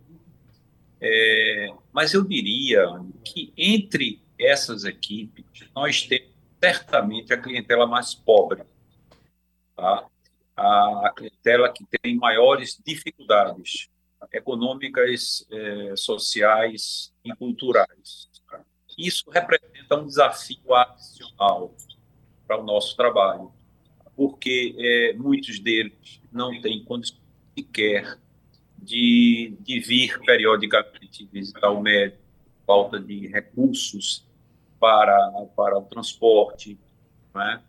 É, 1.00 1.72
mas 1.90 2.12
eu 2.12 2.22
diria 2.22 2.86
que 3.24 3.52
entre 3.56 4.20
essas 4.38 4.84
equipes, 4.84 5.44
nós 5.74 6.02
temos 6.02 6.36
certamente 6.60 7.32
a 7.32 7.38
clientela 7.38 7.86
mais 7.86 8.14
pobre, 8.14 8.62
tá? 9.76 10.08
a, 10.56 11.12
clientela 11.14 11.72
que 11.72 11.84
tem 11.84 12.16
maiores 12.16 12.80
dificuldades 12.84 13.90
econômicas, 14.32 15.46
é, 15.50 15.94
sociais 15.96 17.12
e 17.24 17.34
culturais. 17.34 18.30
Tá? 18.50 18.60
Isso 18.98 19.30
representa 19.30 19.96
um 19.96 20.06
desafio 20.06 20.74
adicional 20.74 21.74
para 22.46 22.58
o 22.58 22.64
nosso 22.64 22.96
trabalho, 22.96 23.52
porque 24.16 24.74
é, 24.78 25.12
muitos 25.14 25.60
deles 25.60 26.20
não 26.32 26.60
têm 26.60 26.82
condições 26.84 27.20
sequer 27.54 28.18
de, 28.78 29.56
de 29.60 29.80
vir 29.80 30.18
periodicamente 30.20 31.28
visitar 31.30 31.70
o 31.70 31.80
médico, 31.80 32.22
falta 32.66 32.98
de 32.98 33.26
recursos 33.28 34.26
para, 34.78 35.30
para 35.54 35.78
o 35.78 35.82
transporte, 35.82 36.78
né? 37.34 37.62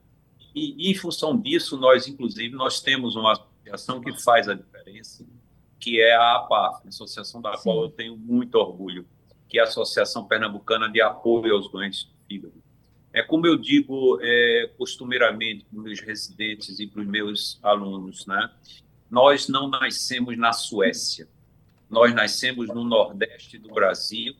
E, 0.57 0.73
e, 0.75 0.91
em 0.91 0.95
função 0.95 1.37
disso, 1.39 1.77
nós, 1.77 2.07
inclusive, 2.07 2.55
nós 2.55 2.81
temos 2.81 3.15
uma 3.15 3.33
associação 3.33 4.01
que 4.01 4.11
faz 4.23 4.49
a 4.49 4.55
diferença, 4.55 5.23
que 5.79 6.01
é 6.01 6.15
a 6.15 6.37
APAF, 6.37 6.87
associação 6.87 7.39
da 7.39 7.55
Sim. 7.55 7.63
qual 7.63 7.83
eu 7.83 7.89
tenho 7.89 8.17
muito 8.17 8.55
orgulho, 8.55 9.05
que 9.47 9.59
é 9.59 9.61
a 9.61 9.65
Associação 9.65 10.25
Pernambucana 10.25 10.89
de 10.89 10.99
Apoio 10.99 11.55
aos 11.55 11.69
Doentes 11.69 12.05
do 12.05 12.11
Fígado. 12.27 12.63
É 13.13 13.21
como 13.21 13.45
eu 13.45 13.55
digo 13.55 14.17
é, 14.19 14.71
costumeiramente 14.79 15.63
para 15.65 15.77
os 15.77 15.83
meus 15.83 15.99
residentes 15.99 16.79
e 16.79 16.87
para 16.87 17.01
os 17.01 17.07
meus 17.07 17.59
alunos, 17.61 18.25
né? 18.25 18.49
Nós 19.09 19.47
não 19.47 19.69
nascemos 19.69 20.35
na 20.39 20.53
Suécia, 20.53 21.27
nós 21.87 22.15
nascemos 22.15 22.67
no 22.67 22.83
Nordeste 22.83 23.59
do 23.59 23.69
Brasil, 23.69 24.35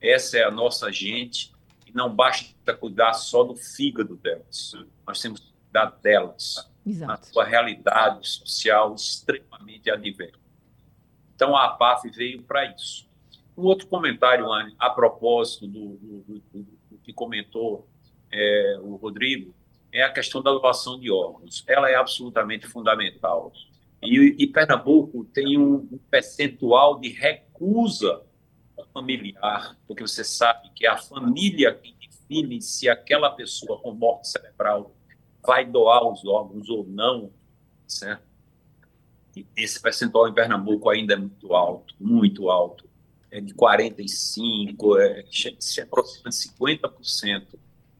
essa 0.00 0.38
é 0.38 0.44
a 0.44 0.50
nossa 0.50 0.92
gente, 0.92 1.52
e 1.86 1.92
não 1.92 2.14
basta 2.14 2.72
cuidar 2.72 3.14
só 3.14 3.42
do 3.42 3.56
fígado 3.56 4.14
delas, 4.14 4.72
nós 5.04 5.20
temos 5.20 5.40
que 5.40 5.55
cuidar 5.76 5.98
delas, 6.02 6.70
Exato. 6.86 7.12
na 7.12 7.22
sua 7.22 7.44
realidade 7.44 8.26
social 8.26 8.94
extremamente 8.94 9.90
adversa. 9.90 10.40
Então 11.34 11.54
a 11.54 11.66
APAF 11.66 12.08
veio 12.10 12.42
para 12.42 12.64
isso. 12.72 13.06
Um 13.56 13.64
outro 13.64 13.86
comentário, 13.86 14.50
Anne, 14.50 14.74
a 14.78 14.90
propósito 14.90 15.66
do, 15.66 15.96
do, 15.96 16.42
do, 16.52 16.62
do 16.90 16.98
que 17.02 17.12
comentou 17.12 17.88
é, 18.32 18.78
o 18.82 18.96
Rodrigo, 18.96 19.54
é 19.92 20.02
a 20.02 20.12
questão 20.12 20.42
da 20.42 20.50
doação 20.50 20.98
de 20.98 21.10
órgãos. 21.10 21.64
Ela 21.66 21.90
é 21.90 21.94
absolutamente 21.94 22.66
fundamental. 22.66 23.52
E, 24.02 24.36
e 24.38 24.46
Pernambuco 24.46 25.24
tem 25.24 25.58
um, 25.58 25.88
um 25.90 25.98
percentual 26.10 26.98
de 27.00 27.08
recusa 27.08 28.22
familiar, 28.92 29.76
porque 29.86 30.02
você 30.02 30.22
sabe 30.22 30.70
que 30.74 30.86
é 30.86 30.90
a 30.90 30.98
família 30.98 31.74
que 31.74 31.94
define 31.94 32.60
se 32.60 32.88
aquela 32.88 33.30
pessoa 33.30 33.80
com 33.80 33.92
morte 33.92 34.28
cerebral 34.28 34.95
vai 35.46 35.64
doar 35.64 36.06
os 36.06 36.24
órgãos 36.24 36.68
ou 36.68 36.84
não, 36.86 37.30
certo? 37.86 38.26
Esse 39.56 39.80
percentual 39.80 40.28
em 40.28 40.34
Pernambuco 40.34 40.88
ainda 40.88 41.14
é 41.14 41.16
muito 41.16 41.54
alto, 41.54 41.94
muito 42.00 42.50
alto. 42.50 42.86
É 43.30 43.40
de 43.40 43.54
45%, 43.54 44.98
é, 44.98 45.24
se 45.58 45.80
aproxima 45.80 46.30
de 46.30 46.36
50%. 46.36 47.46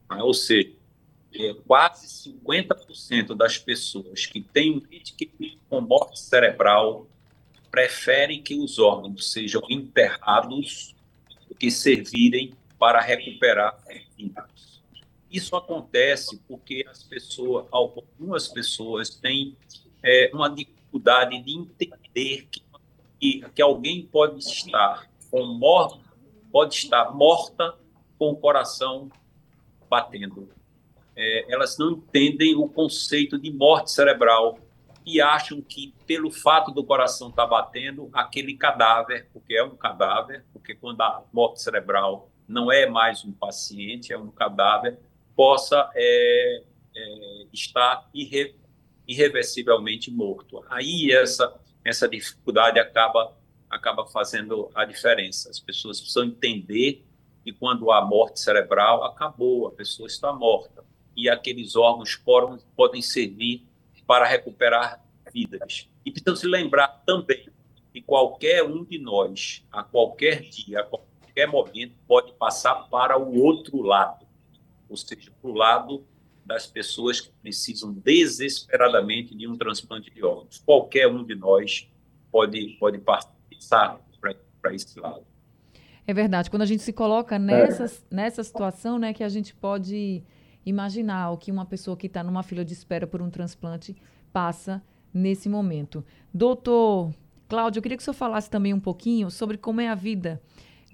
Né? 0.09 0.23
Ou 0.23 0.33
seja, 0.33 0.71
é, 1.33 1.53
quase 1.65 2.31
50% 2.31 3.35
das 3.35 3.57
pessoas 3.57 4.25
que 4.25 4.41
têm 4.41 4.77
um 4.77 4.81
com 5.69 5.81
morte 5.81 6.19
cerebral 6.19 7.07
preferem 7.69 8.41
que 8.41 8.55
os 8.55 8.79
órgãos 8.79 9.31
sejam 9.31 9.61
enterrados 9.69 10.95
do 11.47 11.55
que 11.55 11.69
servirem 11.69 12.53
para 12.79 13.01
recuperar 13.01 13.77
vidas. 14.17 14.56
Isso 15.31 15.55
acontece 15.55 16.41
porque 16.47 16.85
as 16.89 17.03
pessoas, 17.03 17.65
algumas 17.71 18.47
pessoas 18.47 19.09
têm 19.09 19.57
é, 20.03 20.31
uma 20.33 20.49
dificuldade 20.49 21.41
de 21.41 21.53
entender 21.53 22.47
que, 23.19 23.41
que, 23.53 23.61
alguém 23.61 24.05
pode 24.05 24.39
estar 24.39 25.09
com 25.29 25.45
morte, 25.45 25.99
pode 26.51 26.75
estar 26.75 27.11
morta 27.11 27.75
com 28.17 28.31
o 28.31 28.35
coração 28.37 29.09
batendo. 29.89 30.49
É, 31.15 31.51
elas 31.51 31.77
não 31.77 31.91
entendem 31.91 32.55
o 32.55 32.69
conceito 32.69 33.37
de 33.37 33.51
morte 33.51 33.91
cerebral 33.91 34.59
e 35.05 35.21
acham 35.21 35.61
que, 35.61 35.93
pelo 36.05 36.29
fato 36.29 36.71
do 36.71 36.83
coração 36.83 37.29
estar 37.29 37.43
tá 37.43 37.49
batendo, 37.49 38.09
aquele 38.13 38.55
cadáver, 38.55 39.27
porque 39.33 39.55
é 39.55 39.63
um 39.63 39.75
cadáver, 39.75 40.45
porque 40.51 40.75
quando 40.75 41.01
a 41.01 41.23
morte 41.31 41.61
cerebral 41.61 42.29
não 42.47 42.71
é 42.71 42.85
mais 42.85 43.23
um 43.23 43.31
paciente, 43.31 44.13
é 44.13 44.17
um 44.17 44.29
cadáver, 44.29 44.99
possa 45.37 45.87
é, 45.93 46.63
é, 46.95 47.45
estar 47.53 48.09
irre, 48.11 48.55
irreversivelmente 49.07 50.09
morto. 50.09 50.65
Aí 50.67 51.11
essa, 51.11 51.53
essa 51.85 52.09
dificuldade 52.09 52.79
acaba, 52.79 53.37
acaba 53.69 54.07
fazendo 54.07 54.71
a 54.73 54.83
diferença. 54.83 55.51
As 55.51 55.59
pessoas 55.59 55.99
precisam 55.99 56.25
entender 56.25 57.05
que 57.43 57.53
quando 57.53 57.91
há 57.91 58.03
morte 58.03 58.39
cerebral, 58.39 59.03
acabou, 59.03 59.67
a 59.67 59.71
pessoa 59.71 60.07
está 60.07 60.33
morta. 60.33 60.83
E 61.15 61.29
aqueles 61.29 61.75
órgãos 61.75 62.15
podem, 62.15 62.57
podem 62.75 63.01
servir 63.01 63.63
para 64.07 64.25
recuperar 64.25 65.05
vidas. 65.31 65.87
E 66.03 66.11
precisam 66.11 66.35
se 66.35 66.47
lembrar 66.47 67.03
também 67.05 67.47
que 67.93 68.01
qualquer 68.01 68.63
um 68.63 68.83
de 68.83 68.97
nós, 68.97 69.63
a 69.71 69.83
qualquer 69.83 70.41
dia, 70.41 70.79
a 70.79 70.83
qualquer 70.83 71.47
momento, 71.47 71.93
pode 72.07 72.33
passar 72.33 72.75
para 72.89 73.17
o 73.19 73.39
outro 73.39 73.81
lado, 73.81 74.26
ou 74.89 74.97
seja, 74.97 75.31
para 75.41 75.49
o 75.49 75.53
lado 75.53 76.05
das 76.45 76.65
pessoas 76.65 77.19
que 77.19 77.29
precisam 77.41 77.91
desesperadamente 77.91 79.35
de 79.35 79.47
um 79.47 79.57
transplante 79.57 80.09
de 80.09 80.23
órgãos. 80.23 80.61
Qualquer 80.65 81.07
um 81.07 81.23
de 81.23 81.35
nós 81.35 81.89
pode, 82.31 82.77
pode 82.79 82.99
passar 82.99 83.99
para 84.21 84.73
esse 84.73 84.99
lado. 84.99 85.25
É 86.05 86.13
verdade. 86.13 86.49
Quando 86.49 86.61
a 86.61 86.65
gente 86.65 86.81
se 86.83 86.93
coloca 86.93 87.37
nessa, 87.37 87.85
é. 87.85 87.89
nessa 88.09 88.43
situação, 88.43 88.97
né, 88.97 89.13
que 89.13 89.23
a 89.23 89.29
gente 89.29 89.53
pode 89.53 90.23
imaginar 90.65 91.31
o 91.31 91.37
que 91.37 91.51
uma 91.51 91.65
pessoa 91.65 91.97
que 91.97 92.07
está 92.07 92.23
numa 92.23 92.43
fila 92.43 92.63
de 92.63 92.73
espera 92.73 93.05
por 93.05 93.21
um 93.21 93.29
transplante 93.29 93.95
passa 94.31 94.81
nesse 95.13 95.49
momento. 95.49 96.03
Doutor 96.33 97.13
Cláudio, 97.47 97.79
eu 97.79 97.83
queria 97.83 97.97
que 97.97 98.01
o 98.01 98.03
senhor 98.03 98.13
falasse 98.13 98.49
também 98.49 98.73
um 98.73 98.79
pouquinho 98.79 99.29
sobre 99.29 99.57
como 99.57 99.81
é 99.81 99.89
a 99.89 99.95
vida 99.95 100.41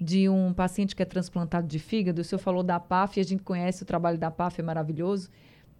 de 0.00 0.28
um 0.28 0.52
paciente 0.52 0.94
que 0.94 1.02
é 1.02 1.06
transplantado 1.06 1.66
de 1.66 1.78
fígado. 1.78 2.20
O 2.20 2.24
senhor 2.24 2.38
falou 2.38 2.62
da 2.62 2.80
PAF, 2.80 3.20
a 3.20 3.22
gente 3.22 3.42
conhece 3.42 3.82
o 3.82 3.86
trabalho 3.86 4.18
da 4.18 4.30
PAF, 4.30 4.60
é 4.60 4.64
maravilhoso. 4.64 5.30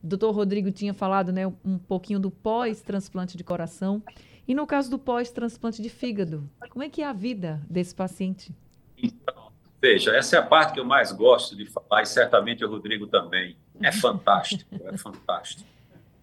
O 0.03 0.07
doutor 0.07 0.33
Rodrigo 0.33 0.71
tinha 0.71 0.95
falado 0.95 1.33
né, 1.33 1.47
um 1.65 1.79
pouquinho 1.79 2.21
do 2.21 2.31
pós-transplante 2.31 3.37
de 3.37 3.45
coração. 3.45 4.03
E 4.47 4.55
no 4.55 4.67
caso 4.67 4.91
do 4.91 4.99
pós-transplante 4.99 5.81
de 5.81 5.89
fígado, 5.89 6.49
como 6.71 6.83
é 6.83 6.89
que 6.89 7.03
é 7.03 7.07
a 7.07 7.13
vida 7.13 7.63
desse 7.69 7.95
paciente? 7.95 8.53
Então, 8.99 9.51
veja, 9.81 10.15
essa 10.15 10.37
é 10.37 10.39
a 10.39 10.43
parte 10.43 10.75
que 10.75 10.81
eu 10.81 10.85
mais 10.85 11.11
gosto 11.11 11.57
de 11.57 11.67
falar, 11.67 12.03
e 12.03 12.07
certamente 12.07 12.65
o 12.65 12.69
Rodrigo 12.69 13.07
também. 13.07 13.57
É 13.81 13.91
fantástico, 13.91 14.71
é 14.85 14.97
fantástico. 14.97 15.69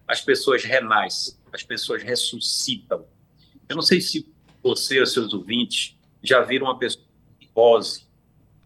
As 0.06 0.20
pessoas 0.20 0.64
renascem, 0.64 1.34
as 1.52 1.62
pessoas 1.62 2.02
ressuscitam. 2.02 3.04
Eu 3.68 3.76
não 3.76 3.82
sei 3.82 4.00
se 4.00 4.28
você 4.62 5.00
ou 5.00 5.06
seus 5.06 5.34
ouvintes 5.34 5.98
já 6.22 6.40
viram 6.42 6.66
uma 6.66 6.78
pessoa 6.78 7.04
pose. 7.54 8.06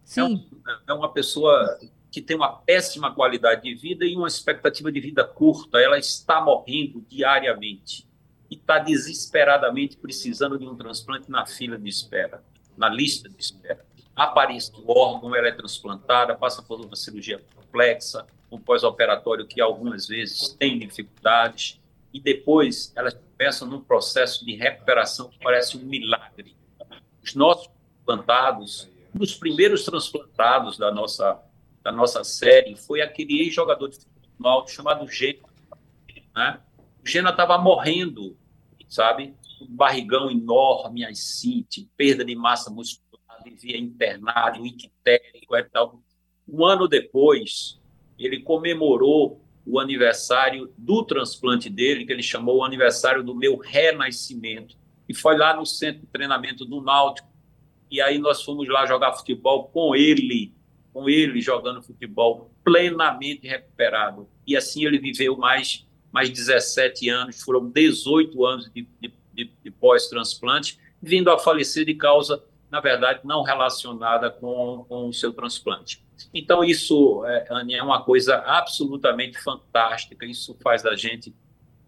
Sim. 0.03 0.47
É, 0.67 0.91
é 0.91 0.93
uma 0.93 1.11
pessoa 1.11 1.79
que 2.11 2.21
tem 2.21 2.35
uma 2.35 2.53
péssima 2.53 3.13
qualidade 3.13 3.63
de 3.63 3.75
vida 3.75 4.05
e 4.05 4.15
uma 4.15 4.27
expectativa 4.27 4.91
de 4.91 4.99
vida 4.99 5.23
curta. 5.23 5.79
Ela 5.79 5.97
está 5.97 6.41
morrendo 6.41 7.03
diariamente 7.07 8.07
e 8.49 8.55
está 8.55 8.79
desesperadamente 8.79 9.97
precisando 9.97 10.57
de 10.57 10.65
um 10.65 10.75
transplante 10.75 11.29
na 11.29 11.45
fila 11.45 11.77
de 11.77 11.89
espera, 11.89 12.43
na 12.77 12.89
lista 12.89 13.29
de 13.29 13.39
espera 13.39 13.85
aparência 14.17 14.73
do 14.73 14.89
órgão, 14.89 15.35
ela 15.35 15.47
é 15.47 15.51
transplantada, 15.51 16.35
passa 16.35 16.63
por 16.63 16.81
uma 16.81 16.95
cirurgia 16.95 17.39
complexa, 17.55 18.25
um 18.51 18.59
pós-operatório 18.59 19.45
que 19.45 19.61
algumas 19.61 20.07
vezes 20.07 20.49
tem 20.49 20.79
dificuldades, 20.79 21.79
e 22.11 22.19
depois 22.19 22.91
elas 22.95 23.13
começam 23.13 23.67
num 23.67 23.79
processo 23.79 24.43
de 24.43 24.55
recuperação 24.55 25.29
que 25.29 25.37
parece 25.39 25.77
um 25.77 25.81
milagre. 25.81 26.55
Os 27.23 27.35
nossos 27.35 27.69
transplantados, 28.07 28.89
um 29.13 29.19
dos 29.19 29.35
primeiros 29.35 29.83
transplantados 29.83 30.77
da 30.77 30.91
nossa, 30.91 31.41
da 31.83 31.91
nossa 31.91 32.23
série 32.23 32.77
foi 32.77 33.01
aquele 33.01 33.41
ex-jogador 33.41 33.89
de 33.89 33.97
futebol 33.97 34.67
chamado 34.67 35.07
Gena. 35.07 35.43
Né? 36.33 36.61
O 37.03 37.07
Gena 37.07 37.31
estava 37.31 37.57
morrendo, 37.57 38.37
sabe? 38.87 39.35
Um 39.61 39.75
barrigão 39.75 40.31
enorme, 40.31 41.03
ascite, 41.03 41.89
perda 41.97 42.23
de 42.23 42.35
massa 42.35 42.69
muscular 42.69 43.07
vivia 43.43 43.77
internado, 43.77 44.65
ictérico 44.65 45.55
e 45.55 45.63
tal. 45.63 46.01
Um 46.47 46.65
ano 46.65 46.87
depois, 46.87 47.79
ele 48.17 48.41
comemorou 48.41 49.41
o 49.65 49.79
aniversário 49.79 50.73
do 50.77 51.03
transplante 51.03 51.69
dele, 51.69 52.05
que 52.05 52.11
ele 52.11 52.23
chamou 52.23 52.57
o 52.57 52.63
aniversário 52.63 53.23
do 53.23 53.35
meu 53.35 53.57
renascimento. 53.57 54.77
E 55.07 55.13
foi 55.13 55.37
lá 55.37 55.55
no 55.55 55.65
centro 55.65 56.01
de 56.01 56.07
treinamento 56.07 56.65
do 56.65 56.81
Náutico. 56.81 57.27
E 57.89 58.01
aí 58.01 58.17
nós 58.17 58.43
fomos 58.43 58.67
lá 58.67 58.85
jogar 58.85 59.13
futebol 59.13 59.69
com 59.69 59.95
ele, 59.95 60.53
com 60.93 61.09
ele 61.09 61.41
jogando 61.41 61.81
futebol 61.81 62.51
plenamente 62.63 63.47
recuperado. 63.47 64.27
E 64.45 64.55
assim 64.57 64.85
ele 64.85 64.99
viveu 64.99 65.37
mais, 65.37 65.87
mais 66.11 66.29
17 66.29 67.09
anos, 67.09 67.41
foram 67.41 67.69
18 67.69 68.45
anos 68.45 68.71
de, 68.73 68.87
de, 69.01 69.13
de, 69.33 69.51
de 69.63 69.71
pós-transplante, 69.71 70.79
vindo 71.01 71.29
a 71.29 71.37
falecer 71.37 71.85
de 71.85 71.93
causa, 71.93 72.43
na 72.69 72.81
verdade, 72.81 73.21
não 73.23 73.43
relacionada 73.43 74.29
com, 74.29 74.85
com 74.89 75.07
o 75.07 75.13
seu 75.13 75.31
transplante. 75.31 76.05
Então, 76.33 76.63
isso, 76.63 77.23
é, 77.25 77.47
Anne, 77.49 77.75
é 77.75 77.83
uma 77.83 78.03
coisa 78.03 78.37
absolutamente 78.37 79.39
fantástica. 79.39 80.25
Isso 80.25 80.57
faz 80.61 80.81
da 80.81 80.95
gente 80.95 81.33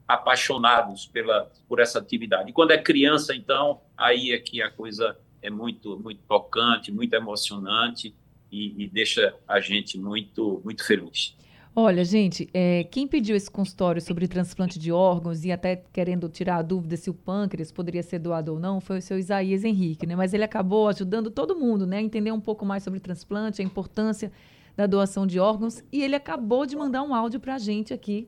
apaixonados 0.08 1.06
pela, 1.08 1.52
por 1.68 1.80
essa 1.80 2.00
atividade. 2.00 2.50
E 2.50 2.54
quando 2.54 2.72
é 2.72 2.78
criança, 2.78 3.36
então, 3.36 3.82
aí 3.96 4.32
é 4.32 4.40
que 4.40 4.62
a 4.62 4.72
coisa 4.72 5.18
é 5.42 5.50
muito, 5.50 5.98
muito 6.00 6.22
tocante, 6.28 6.92
muito 6.92 7.14
emocionante 7.14 8.14
e, 8.52 8.84
e 8.84 8.88
deixa 8.88 9.36
a 9.48 9.60
gente 9.60 9.98
muito, 9.98 10.62
muito 10.64 10.86
feliz. 10.86 11.36
Olha, 11.76 12.04
gente, 12.04 12.50
é, 12.54 12.84
quem 12.84 13.08
pediu 13.08 13.36
esse 13.36 13.50
consultório 13.50 14.02
sobre 14.02 14.28
transplante 14.28 14.80
de 14.80 14.92
órgãos 14.92 15.46
e 15.46 15.52
até 15.52 15.76
querendo 15.94 16.28
tirar 16.28 16.58
a 16.58 16.62
dúvida 16.62 16.98
se 16.98 17.10
o 17.10 17.14
pâncreas 17.14 17.72
poderia 17.72 18.02
ser 18.04 18.20
doado 18.20 18.54
ou 18.54 18.60
não, 18.60 18.82
foi 18.82 18.98
o 18.98 19.02
seu 19.02 19.18
Isaías 19.20 19.64
Henrique, 19.64 20.06
né? 20.06 20.16
Mas 20.16 20.34
ele 20.34 20.44
acabou 20.44 20.88
ajudando 20.88 21.30
todo 21.30 21.56
mundo, 21.56 21.86
né? 21.86 21.98
A 21.98 22.02
entender 22.02 22.32
um 22.32 22.42
pouco 22.42 22.66
mais 22.66 22.84
sobre 22.84 23.00
transplante, 23.00 23.62
a 23.62 23.66
importância 23.66 24.32
da 24.76 24.88
doação 24.88 25.28
de 25.28 25.40
órgãos, 25.40 25.84
e 25.92 26.02
ele 26.02 26.16
acabou 26.16 26.66
de 26.66 26.76
mandar 26.76 27.04
um 27.04 27.14
áudio 27.14 27.40
para 27.40 27.56
a 27.56 27.60
gente 27.60 27.94
aqui. 27.94 28.28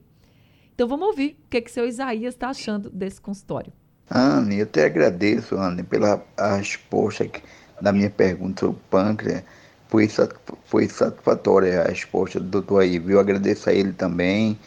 Então 0.74 0.86
vamos 0.88 1.08
ouvir 1.08 1.36
o 1.44 1.48
que, 1.50 1.60
que 1.60 1.70
seu 1.70 1.86
Isaías 1.86 2.34
está 2.34 2.48
achando 2.48 2.90
desse 2.90 3.20
consultório. 3.20 3.72
Anne, 4.14 4.58
eu 4.58 4.66
te 4.66 4.80
agradeço, 4.80 5.56
Anne, 5.56 5.82
pela 5.82 6.22
resposta 6.56 7.26
da 7.80 7.92
minha 7.92 8.10
pergunta 8.10 8.60
sobre 8.60 8.76
o 8.76 8.80
pâncreas 8.90 9.42
foi, 9.88 10.08
foi 10.64 10.88
satisfatória 10.88 11.82
a 11.82 11.88
resposta 11.88 12.38
do 12.40 12.46
doutor 12.48 12.82
aí, 12.82 12.98
viu? 12.98 13.18
Agradeço 13.20 13.68
a 13.68 13.72
ele 13.74 13.92
também, 13.92 14.58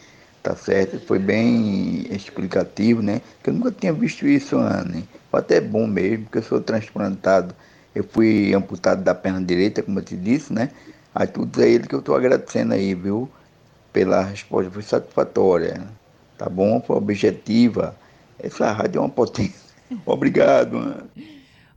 tá 0.42 0.54
certo? 0.54 1.00
Foi 1.00 1.18
bem 1.18 2.06
explicativo, 2.14 3.02
né? 3.02 3.20
Que 3.42 3.50
eu 3.50 3.54
nunca 3.54 3.72
tinha 3.72 3.92
visto 3.92 4.26
isso, 4.26 4.56
Anne. 4.56 5.08
Foi 5.30 5.40
até 5.40 5.60
bom 5.60 5.86
mesmo, 5.86 6.24
porque 6.24 6.38
eu 6.38 6.42
sou 6.42 6.60
transplantado. 6.60 7.54
Eu 7.94 8.04
fui 8.04 8.54
amputado 8.54 9.02
da 9.02 9.14
perna 9.14 9.42
direita, 9.42 9.82
como 9.82 9.98
eu 9.98 10.04
te 10.04 10.16
disse, 10.16 10.52
né? 10.52 10.70
Aí 11.14 11.26
tudo 11.26 11.60
é 11.62 11.68
ele 11.68 11.86
que 11.88 11.94
eu 11.94 12.00
estou 12.00 12.14
agradecendo 12.16 12.74
aí, 12.74 12.94
viu? 12.94 13.28
Pela 13.92 14.22
resposta, 14.22 14.70
foi 14.70 14.82
satisfatória. 14.82 15.82
Tá 16.38 16.48
bom? 16.48 16.80
Foi 16.80 16.96
objetiva. 16.96 17.96
Essa 18.38 18.72
rádio 18.72 18.98
é 18.98 19.00
uma 19.00 19.08
potência. 19.08 19.74
Obrigado. 20.04 21.08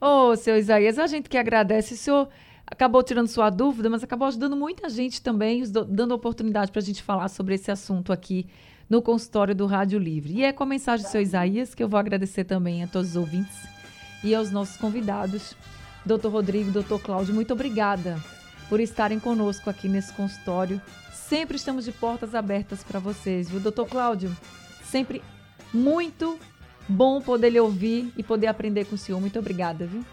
Ô, 0.01 0.29
oh, 0.29 0.35
seu 0.35 0.57
Isaías, 0.57 0.97
a 0.97 1.07
gente 1.07 1.29
que 1.29 1.37
agradece. 1.37 1.93
O 1.93 1.97
senhor 1.97 2.29
acabou 2.65 3.03
tirando 3.03 3.27
sua 3.27 3.49
dúvida, 3.49 3.89
mas 3.89 4.03
acabou 4.03 4.27
ajudando 4.27 4.55
muita 4.55 4.89
gente 4.89 5.21
também, 5.21 5.63
dando 5.87 6.13
oportunidade 6.13 6.71
para 6.71 6.79
a 6.79 6.83
gente 6.83 7.03
falar 7.03 7.27
sobre 7.27 7.55
esse 7.55 7.71
assunto 7.71 8.13
aqui 8.13 8.47
no 8.89 9.01
consultório 9.01 9.53
do 9.53 9.65
Rádio 9.65 9.99
Livre. 9.99 10.33
E 10.33 10.43
é 10.43 10.51
com 10.51 10.63
a 10.63 10.67
mensagem 10.67 11.05
do 11.05 11.09
seu 11.09 11.21
Isaías 11.21 11.75
que 11.75 11.83
eu 11.83 11.89
vou 11.89 11.99
agradecer 11.99 12.43
também 12.43 12.83
a 12.83 12.87
todos 12.87 13.11
os 13.11 13.15
ouvintes 13.15 13.55
e 14.23 14.35
aos 14.35 14.51
nossos 14.51 14.77
convidados, 14.77 15.55
doutor 16.05 16.31
Rodrigo, 16.31 16.71
doutor 16.71 16.99
Cláudio, 16.99 17.33
muito 17.33 17.53
obrigada 17.53 18.17
por 18.67 18.79
estarem 18.79 19.19
conosco 19.19 19.69
aqui 19.69 19.87
nesse 19.87 20.11
consultório. 20.13 20.81
Sempre 21.13 21.57
estamos 21.57 21.85
de 21.85 21.91
portas 21.91 22.35
abertas 22.35 22.83
para 22.83 22.99
vocês, 22.99 23.49
viu, 23.49 23.59
doutor 23.59 23.87
Cláudio? 23.87 24.35
Sempre 24.83 25.21
muito 25.73 26.39
bom 26.87 27.21
poder 27.21 27.49
lhe 27.49 27.59
ouvir 27.59 28.11
e 28.17 28.23
poder 28.23 28.47
aprender 28.47 28.85
com 28.85 28.95
o 28.95 28.97
senhor. 28.97 29.19
Muito 29.21 29.37
obrigada, 29.37 29.85
viu? 29.85 30.03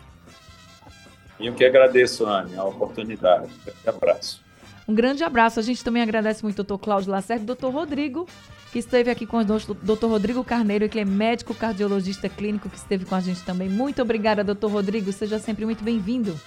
E 1.39 1.47
eu 1.47 1.55
que 1.55 1.65
agradeço, 1.65 2.27
Anne, 2.27 2.57
a 2.57 2.65
oportunidade. 2.65 3.47
Um 3.47 3.65
grande 3.65 3.89
abraço. 3.89 4.41
Um 4.89 4.95
grande 4.95 5.25
abraço. 5.25 5.61
A 5.61 5.63
gente 5.63 5.83
também 5.83 6.03
agradece 6.03 6.43
muito 6.43 6.61
ao 6.61 6.65
doutor 6.65 6.79
Cláudio 6.79 7.11
Lacerda 7.11 7.43
e 7.43 7.47
doutor 7.47 7.73
Rodrigo, 7.73 8.27
que 8.73 8.79
esteve 8.79 9.11
aqui 9.11 9.27
com 9.27 9.39
o 9.39 9.45
doutor 9.45 10.09
Rodrigo 10.09 10.45
Carneiro, 10.45 10.89
que 10.89 10.99
é 10.99 11.05
médico 11.05 11.55
cardiologista 11.55 12.29
clínico, 12.29 12.69
que 12.69 12.77
esteve 12.77 13.05
com 13.05 13.15
a 13.15 13.21
gente 13.21 13.43
também. 13.43 13.69
Muito 13.69 14.01
obrigada, 14.01 14.45
doutor 14.45 14.71
Rodrigo. 14.71 15.13
Seja 15.13 15.39
sempre 15.39 15.65
muito 15.65 15.83
bem-vindo. 15.83 16.39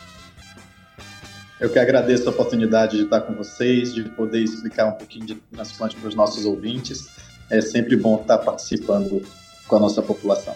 Eu 1.60 1.70
que 1.70 1.78
agradeço 1.78 2.28
a 2.30 2.32
oportunidade 2.32 2.98
de 2.98 3.04
estar 3.04 3.22
com 3.22 3.34
vocês, 3.34 3.94
de 3.94 4.04
poder 4.04 4.42
explicar 4.42 4.86
um 4.86 4.94
pouquinho 4.94 5.26
de 5.26 5.36
transplante 5.36 5.98
para 5.98 6.08
os 6.08 6.16
nossos 6.16 6.46
ouvintes. 6.46 7.10
É 7.50 7.62
sempre 7.62 7.96
bom 7.96 8.22
estar 8.22 8.38
participando 8.40 9.22
com 9.68 9.76
a 9.76 9.80
nossa 9.80 10.02
população. 10.02 10.56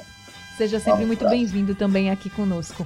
Seja 0.58 0.80
sempre 0.80 1.06
muito 1.06 1.28
bem-vindo 1.28 1.74
também 1.74 2.12
aqui 2.12 2.30
conosco. 2.30 2.86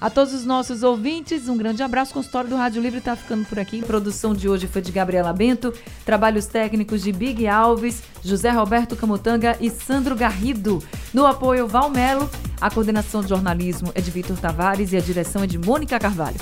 A 0.00 0.08
todos 0.08 0.32
os 0.32 0.46
nossos 0.46 0.82
ouvintes, 0.82 1.46
um 1.46 1.56
grande 1.58 1.82
abraço. 1.82 2.12
O 2.12 2.14
consultório 2.14 2.48
do 2.48 2.56
Rádio 2.56 2.80
Livre 2.80 3.00
está 3.00 3.14
ficando 3.14 3.44
por 3.44 3.58
aqui. 3.58 3.82
A 3.82 3.86
produção 3.86 4.32
de 4.32 4.48
hoje 4.48 4.66
foi 4.66 4.80
de 4.80 4.90
Gabriela 4.90 5.32
Bento, 5.32 5.74
trabalhos 6.06 6.46
técnicos 6.46 7.02
de 7.02 7.12
Big 7.12 7.46
Alves, 7.46 8.02
José 8.24 8.50
Roberto 8.50 8.96
Camutanga 8.96 9.58
e 9.60 9.68
Sandro 9.68 10.16
Garrido. 10.16 10.82
No 11.12 11.26
apoio, 11.26 11.66
Valmelo. 11.66 12.30
A 12.58 12.70
coordenação 12.70 13.20
de 13.20 13.28
jornalismo 13.28 13.90
é 13.94 14.00
de 14.00 14.10
Vitor 14.10 14.38
Tavares 14.38 14.92
e 14.92 14.96
a 14.96 15.00
direção 15.00 15.42
é 15.42 15.46
de 15.46 15.58
Mônica 15.58 15.98
Carvalho. 15.98 16.40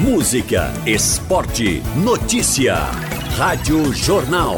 Música, 0.00 0.72
esporte, 0.86 1.82
notícia. 2.02 3.19
Rádio 3.36 3.92
Jornal. 3.94 4.56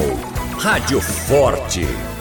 Rádio 0.58 1.00
Forte. 1.00 2.12